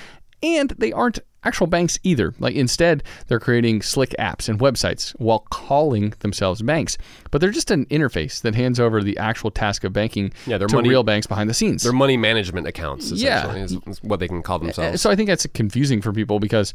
And 0.43 0.71
they 0.79 0.93
aren't 0.93 1.19
actual 1.43 1.67
banks 1.67 1.99
either. 2.03 2.35
Like 2.39 2.55
instead, 2.55 3.03
they're 3.27 3.41
creating 3.41 3.81
slick 3.81 4.15
apps 4.19 4.49
and 4.49 4.59
websites 4.59 5.13
while 5.19 5.41
calling 5.51 6.13
themselves 6.21 6.61
banks. 6.61 6.99
But 7.31 7.41
they're 7.41 7.51
just 7.51 7.71
an 7.71 7.87
interface 7.87 8.43
that 8.43 8.55
hands 8.55 8.79
over 8.79 9.03
the 9.03 9.17
actual 9.17 9.51
task 9.51 9.85
of 9.85 9.93
banking 9.93 10.33
Yeah, 10.47 10.59
to 10.59 10.69
money- 10.69 10.89
real 10.91 11.03
banks 11.03 11.27
behind 11.27 11.49
the 11.49 11.55
scenes. 11.55 11.83
They're 11.83 11.93
money 11.93 12.19
management 12.19 12.67
accounts, 12.67 13.11
Yeah. 13.13 13.55
is, 13.55 13.77
is 13.87 14.03
what 14.03 14.21
they 14.21 14.29
can 14.29 14.43
call 14.43 14.59
themselves. 14.59 15.01
So 15.01 15.11
I 15.11 15.17
think 15.17 15.29
that's 15.29 15.47
confusing 15.55 16.03
for 16.03 16.13
people 16.13 16.41
because 16.41 16.75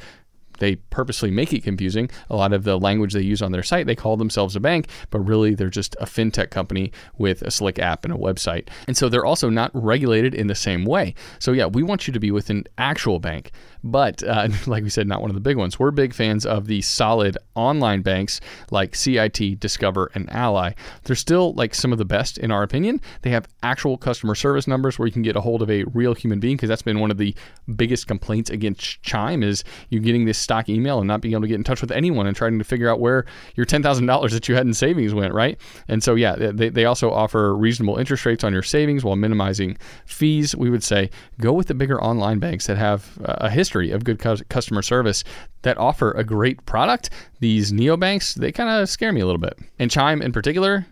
they 0.59 0.75
purposely 0.75 1.31
make 1.31 1.53
it 1.53 1.63
confusing. 1.63 2.09
A 2.29 2.35
lot 2.35 2.53
of 2.53 2.63
the 2.63 2.79
language 2.79 3.13
they 3.13 3.21
use 3.21 3.41
on 3.41 3.51
their 3.51 3.63
site, 3.63 3.87
they 3.87 3.95
call 3.95 4.17
themselves 4.17 4.55
a 4.55 4.59
bank, 4.59 4.87
but 5.09 5.19
really 5.19 5.55
they're 5.55 5.69
just 5.69 5.95
a 5.99 6.05
fintech 6.05 6.49
company 6.49 6.91
with 7.17 7.41
a 7.41 7.51
slick 7.51 7.79
app 7.79 8.05
and 8.05 8.13
a 8.13 8.17
website. 8.17 8.69
And 8.87 8.95
so 8.95 9.09
they're 9.09 9.25
also 9.25 9.49
not 9.49 9.71
regulated 9.73 10.33
in 10.33 10.47
the 10.47 10.55
same 10.55 10.85
way. 10.85 11.15
So 11.39 11.51
yeah, 11.51 11.65
we 11.65 11.83
want 11.83 12.07
you 12.07 12.13
to 12.13 12.19
be 12.19 12.31
with 12.31 12.49
an 12.49 12.65
actual 12.77 13.19
bank, 13.19 13.51
but 13.83 14.23
uh, 14.23 14.49
like 14.65 14.83
we 14.83 14.89
said, 14.89 15.07
not 15.07 15.21
one 15.21 15.29
of 15.29 15.35
the 15.35 15.41
big 15.41 15.57
ones. 15.57 15.79
We're 15.79 15.91
big 15.91 16.13
fans 16.13 16.45
of 16.45 16.67
the 16.67 16.81
solid 16.81 17.37
online 17.55 18.01
banks 18.01 18.41
like 18.71 18.95
CIT, 18.95 19.59
Discover, 19.59 20.11
and 20.13 20.29
Ally. 20.31 20.73
They're 21.03 21.15
still 21.15 21.53
like 21.53 21.75
some 21.75 21.91
of 21.91 21.97
the 21.97 22.05
best 22.05 22.37
in 22.37 22.51
our 22.51 22.63
opinion. 22.63 23.01
They 23.21 23.29
have 23.29 23.47
actual 23.63 23.97
customer 23.97 24.35
service 24.35 24.67
numbers 24.67 24.97
where 24.97 25.07
you 25.07 25.11
can 25.11 25.21
get 25.21 25.35
a 25.35 25.41
hold 25.41 25.61
of 25.61 25.69
a 25.69 25.83
real 25.85 26.13
human 26.13 26.39
being 26.39 26.55
because 26.55 26.69
that's 26.69 26.81
been 26.81 26.99
one 26.99 27.11
of 27.11 27.17
the 27.17 27.35
biggest 27.75 28.07
complaints 28.07 28.49
against 28.49 29.01
Chime 29.03 29.43
is 29.43 29.63
you 29.89 29.99
getting 29.99 30.25
this 30.25 30.37
stock 30.45 30.69
email 30.69 30.99
and 30.99 31.07
not 31.07 31.19
being 31.19 31.33
able 31.33 31.41
to 31.41 31.47
get 31.47 31.55
in 31.55 31.63
touch 31.63 31.81
with 31.81 31.91
anyone 31.91 32.25
and 32.27 32.37
trying 32.37 32.57
to 32.57 32.63
figure 32.63 32.89
out 32.89 33.01
where 33.01 33.25
your 33.55 33.65
$10,000 33.65 34.31
that 34.31 34.47
you 34.47 34.55
had 34.55 34.65
in 34.65 34.73
savings 34.73 35.13
went, 35.13 35.33
right? 35.33 35.59
And 35.89 36.01
so, 36.01 36.15
yeah, 36.15 36.35
they, 36.35 36.69
they 36.69 36.85
also 36.85 37.11
offer 37.11 37.53
reasonable 37.55 37.97
interest 37.97 38.25
rates 38.25 38.43
on 38.43 38.53
your 38.53 38.63
savings 38.63 39.03
while 39.03 39.17
minimizing 39.17 39.77
fees. 40.05 40.55
We 40.55 40.69
would 40.69 40.83
say 40.83 41.09
go 41.41 41.51
with 41.51 41.67
the 41.67 41.73
bigger 41.73 42.01
online 42.01 42.39
banks 42.39 42.67
that 42.67 42.77
have 42.77 43.17
a 43.19 43.49
history 43.49 43.91
of 43.91 44.05
good 44.05 44.19
cus- 44.19 44.43
customer 44.49 44.81
service 44.81 45.23
that 45.63 45.77
offer 45.77 46.11
a 46.11 46.23
great 46.23 46.65
product. 46.65 47.09
These 47.39 47.73
neobanks, 47.73 48.35
they 48.35 48.51
kind 48.51 48.69
of 48.69 48.87
scare 48.87 49.11
me 49.11 49.21
a 49.21 49.25
little 49.25 49.41
bit. 49.41 49.57
And 49.79 49.91
Chime 49.91 50.21
in 50.21 50.31
particular, 50.31 50.85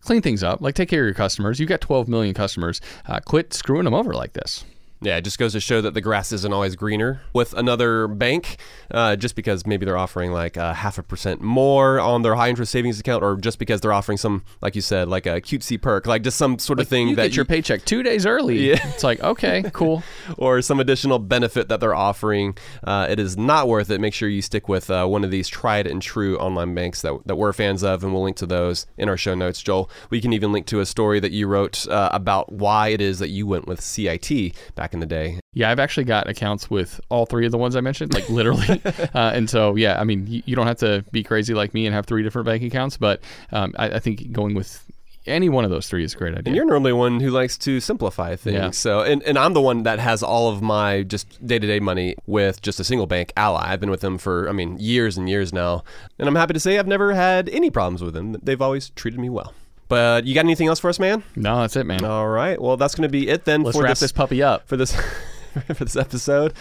clean 0.00 0.20
things 0.20 0.42
up. 0.42 0.60
Like 0.60 0.74
take 0.74 0.88
care 0.88 1.02
of 1.02 1.06
your 1.06 1.14
customers. 1.14 1.58
You've 1.60 1.68
got 1.68 1.80
12 1.80 2.08
million 2.08 2.34
customers. 2.34 2.80
Uh, 3.06 3.20
quit 3.20 3.54
screwing 3.54 3.84
them 3.84 3.94
over 3.94 4.12
like 4.12 4.32
this. 4.32 4.64
Yeah, 5.02 5.18
it 5.18 5.22
just 5.22 5.38
goes 5.38 5.52
to 5.52 5.60
show 5.60 5.82
that 5.82 5.92
the 5.92 6.00
grass 6.00 6.32
isn't 6.32 6.52
always 6.52 6.74
greener 6.74 7.20
with 7.34 7.52
another 7.52 8.08
bank, 8.08 8.56
uh, 8.90 9.14
just 9.14 9.36
because 9.36 9.66
maybe 9.66 9.84
they're 9.84 9.96
offering 9.98 10.32
like 10.32 10.56
a 10.56 10.72
half 10.72 10.96
a 10.96 11.02
percent 11.02 11.42
more 11.42 12.00
on 12.00 12.22
their 12.22 12.34
high 12.34 12.48
interest 12.48 12.72
savings 12.72 12.98
account, 12.98 13.22
or 13.22 13.36
just 13.36 13.58
because 13.58 13.82
they're 13.82 13.92
offering 13.92 14.16
some, 14.16 14.42
like 14.62 14.74
you 14.74 14.80
said, 14.80 15.08
like 15.08 15.26
a 15.26 15.40
cutesy 15.42 15.80
perk, 15.80 16.06
like 16.06 16.22
just 16.22 16.38
some 16.38 16.58
sort 16.58 16.80
of 16.80 16.88
thing 16.88 17.08
you 17.08 17.16
that 17.16 17.24
get 17.24 17.36
your 17.36 17.42
you- 17.44 17.48
paycheck 17.48 17.84
two 17.84 18.02
days 18.02 18.24
early. 18.24 18.70
Yeah. 18.70 18.88
It's 18.88 19.04
like, 19.04 19.20
okay, 19.20 19.64
cool. 19.74 20.02
or 20.38 20.62
some 20.62 20.80
additional 20.80 21.18
benefit 21.18 21.68
that 21.68 21.78
they're 21.80 21.94
offering. 21.94 22.56
Uh, 22.82 23.06
it 23.10 23.20
is 23.20 23.36
not 23.36 23.68
worth 23.68 23.90
it. 23.90 24.00
Make 24.00 24.14
sure 24.14 24.30
you 24.30 24.40
stick 24.40 24.66
with 24.66 24.88
uh, 24.90 25.04
one 25.06 25.24
of 25.24 25.30
these 25.30 25.46
tried 25.46 25.86
and 25.86 26.00
true 26.00 26.38
online 26.38 26.74
banks 26.74 27.02
that, 27.02 27.20
that 27.26 27.36
we're 27.36 27.52
fans 27.52 27.82
of, 27.84 28.02
and 28.02 28.14
we'll 28.14 28.22
link 28.22 28.38
to 28.38 28.46
those 28.46 28.86
in 28.96 29.10
our 29.10 29.18
show 29.18 29.34
notes. 29.34 29.62
Joel, 29.62 29.90
we 30.08 30.22
can 30.22 30.32
even 30.32 30.52
link 30.52 30.64
to 30.68 30.80
a 30.80 30.86
story 30.86 31.20
that 31.20 31.32
you 31.32 31.46
wrote 31.46 31.86
uh, 31.88 32.08
about 32.12 32.50
why 32.50 32.88
it 32.88 33.02
is 33.02 33.18
that 33.18 33.28
you 33.28 33.46
went 33.46 33.66
with 33.66 33.82
CIT 33.82 34.30
back 34.74 34.85
back 34.86 34.94
in 34.94 35.00
the 35.00 35.06
day. 35.06 35.40
Yeah, 35.52 35.70
I've 35.70 35.80
actually 35.80 36.04
got 36.04 36.28
accounts 36.28 36.70
with 36.70 37.00
all 37.08 37.26
three 37.26 37.44
of 37.44 37.50
the 37.50 37.58
ones 37.58 37.74
I 37.74 37.80
mentioned, 37.80 38.14
like 38.14 38.28
literally. 38.30 38.80
uh, 39.14 39.32
and 39.34 39.50
so, 39.50 39.74
yeah, 39.74 40.00
I 40.00 40.04
mean, 40.04 40.24
you, 40.28 40.42
you, 40.46 40.54
don't 40.54 40.68
have 40.68 40.78
to 40.78 41.04
be 41.10 41.24
crazy 41.24 41.54
like 41.54 41.74
me 41.74 41.86
and 41.86 41.94
have 41.94 42.06
three 42.06 42.22
different 42.22 42.46
bank 42.46 42.62
accounts, 42.62 42.96
but 42.96 43.20
um, 43.50 43.74
I, 43.76 43.96
I 43.96 43.98
think 43.98 44.30
going 44.30 44.54
with 44.54 44.84
any 45.26 45.48
one 45.48 45.64
of 45.64 45.72
those 45.72 45.88
three 45.88 46.04
is 46.04 46.14
a 46.14 46.16
great 46.16 46.34
idea. 46.34 46.44
And 46.46 46.54
you're 46.54 46.66
normally 46.66 46.92
one 46.92 47.18
who 47.18 47.30
likes 47.30 47.58
to 47.58 47.80
simplify 47.80 48.36
things. 48.36 48.54
Yeah. 48.54 48.70
So, 48.70 49.00
and, 49.00 49.24
and 49.24 49.36
I'm 49.36 49.54
the 49.54 49.60
one 49.60 49.82
that 49.82 49.98
has 49.98 50.22
all 50.22 50.50
of 50.50 50.62
my 50.62 51.02
just 51.02 51.44
day 51.44 51.58
to 51.58 51.66
day 51.66 51.80
money 51.80 52.14
with 52.26 52.62
just 52.62 52.78
a 52.78 52.84
single 52.84 53.08
bank, 53.08 53.32
Ally. 53.36 53.64
I've 53.66 53.80
been 53.80 53.90
with 53.90 54.02
them 54.02 54.18
for, 54.18 54.48
I 54.48 54.52
mean, 54.52 54.78
years 54.78 55.18
and 55.18 55.28
years 55.28 55.52
now. 55.52 55.82
And 56.20 56.28
I'm 56.28 56.36
happy 56.36 56.54
to 56.54 56.60
say 56.60 56.78
I've 56.78 56.86
never 56.86 57.12
had 57.12 57.48
any 57.48 57.70
problems 57.70 58.04
with 58.04 58.14
them. 58.14 58.36
They've 58.40 58.62
always 58.62 58.90
treated 58.90 59.18
me 59.18 59.30
well. 59.30 59.52
But 59.88 60.26
you 60.26 60.34
got 60.34 60.44
anything 60.44 60.68
else 60.68 60.80
for 60.80 60.88
us, 60.90 60.98
man? 60.98 61.22
No, 61.36 61.60
that's 61.60 61.76
it, 61.76 61.84
man. 61.86 62.04
All 62.04 62.26
right. 62.28 62.60
Well, 62.60 62.76
that's 62.76 62.94
going 62.94 63.08
to 63.08 63.12
be 63.12 63.28
it 63.28 63.44
then. 63.44 63.62
Let's 63.62 63.76
for 63.76 63.84
wrap 63.84 63.92
this, 63.92 64.00
this 64.00 64.12
puppy 64.12 64.42
up. 64.42 64.66
for 64.66 64.76
this 64.76 64.92
for 65.74 65.84
this 65.84 65.96
episode. 65.96 66.54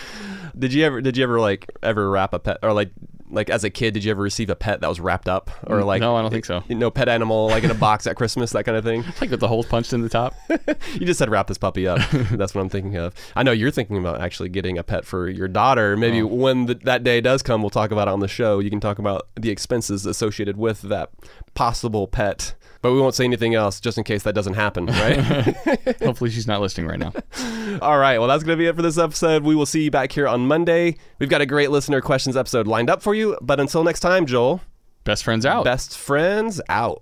Did 0.57 0.73
you 0.73 0.86
ever 0.86 1.01
did 1.01 1.17
you 1.17 1.23
ever 1.23 1.39
like 1.39 1.69
ever 1.84 2.09
wrap 2.09 2.34
a 2.34 2.39
pet 2.39 2.59
or 2.63 2.71
like 2.73 2.91
like 3.32 3.49
as 3.49 3.63
a 3.63 3.71
kid 3.71 3.95
did 3.95 4.03
you 4.03 4.11
ever 4.11 4.21
receive 4.21 4.51
a 4.51 4.55
pet 4.55 4.80
that 4.82 4.88
was 4.88 4.99
wrapped 4.99 5.28
up 5.28 5.49
or 5.65 5.84
like 5.84 5.99
no, 5.99 6.15
I 6.15 6.21
don't 6.21 6.30
think 6.30 6.45
so. 6.45 6.63
You 6.69 6.76
know, 6.76 6.91
pet 6.91 7.09
animal 7.09 7.47
like 7.47 7.63
in 7.63 7.71
a 7.71 7.76
box 7.76 8.05
at 8.05 8.15
Christmas 8.15 8.51
that 8.51 8.63
kind 8.63 8.78
of 8.78 8.84
thing. 8.84 9.03
Like 9.19 9.32
with 9.32 9.39
the 9.39 9.47
holes 9.47 9.65
punched 9.65 9.91
in 9.93 10.01
the 10.03 10.07
top. 10.09 10.36
you 10.93 10.99
just 11.07 11.17
said 11.17 11.30
wrap 11.30 11.47
this 11.47 11.57
puppy 11.57 11.88
up. 11.88 11.99
That's 12.11 12.53
what 12.53 12.61
I'm 12.61 12.69
thinking 12.69 12.95
of. 12.95 13.15
I 13.36 13.41
know 13.41 13.51
you're 13.51 13.71
thinking 13.71 13.97
about 13.97 14.21
actually 14.21 14.49
getting 14.49 14.78
a 14.78 14.84
pet 14.84 15.03
for 15.03 15.28
your 15.28 15.47
daughter. 15.47 15.97
Maybe 15.97 16.21
Oh. 16.21 16.28
when 16.28 16.67
the, 16.67 16.76
that 16.84 17.03
day 17.03 17.19
does 17.19 17.41
come, 17.41 17.61
we'll 17.63 17.71
talk 17.71 17.89
about 17.91 18.07
it 18.07 18.11
on 18.11 18.19
the 18.19 18.28
show. 18.28 18.59
You 18.59 18.69
can 18.69 18.80
talk 18.80 18.99
about 18.99 19.28
the 19.36 19.49
expenses 19.49 20.05
associated 20.05 20.55
with 20.57 20.84
that 20.84 21.09
possible 21.55 22.07
pet. 22.07 22.53
But 22.86 22.93
we 22.93 23.01
won't 23.01 23.15
say 23.15 23.23
anything 23.23 23.55
else 23.55 23.79
just 23.79 23.97
in 23.97 24.03
case 24.03 24.21
that 24.21 24.36
doesn't 24.36 24.53
happen, 24.53 24.86
right? 24.86 25.17
Hopefully, 26.03 26.29
she's 26.29 26.45
not 26.45 26.61
listening 26.61 26.86
right 26.86 26.99
now. 26.99 27.13
All 27.81 27.97
right. 27.97 28.19
Well, 28.19 28.27
that's 28.27 28.43
going 28.43 28.55
to 28.55 28.61
be 28.61 28.67
it 28.67 28.75
for 28.75 28.83
this 28.83 28.99
episode. 28.99 29.41
We 29.43 29.55
will 29.55 29.65
see 29.65 29.86
you 29.86 29.89
back 29.89 30.11
here 30.11 30.27
on 30.27 30.45
Monday. 30.45 30.97
We've 31.17 31.27
got 31.27 31.41
a 31.41 31.47
great 31.47 31.71
listener 31.71 31.99
questions 31.99 32.38
episode 32.38 32.67
lined 32.67 32.91
up 32.91 33.01
for 33.01 33.15
you. 33.15 33.39
But 33.41 33.59
until 33.59 33.83
next 33.83 34.01
time, 34.01 34.27
Joel, 34.27 34.61
Best 35.03 35.23
friends 35.23 35.47
out. 35.47 35.63
best 35.65 35.97
friends 35.97 36.61
out. 36.69 37.01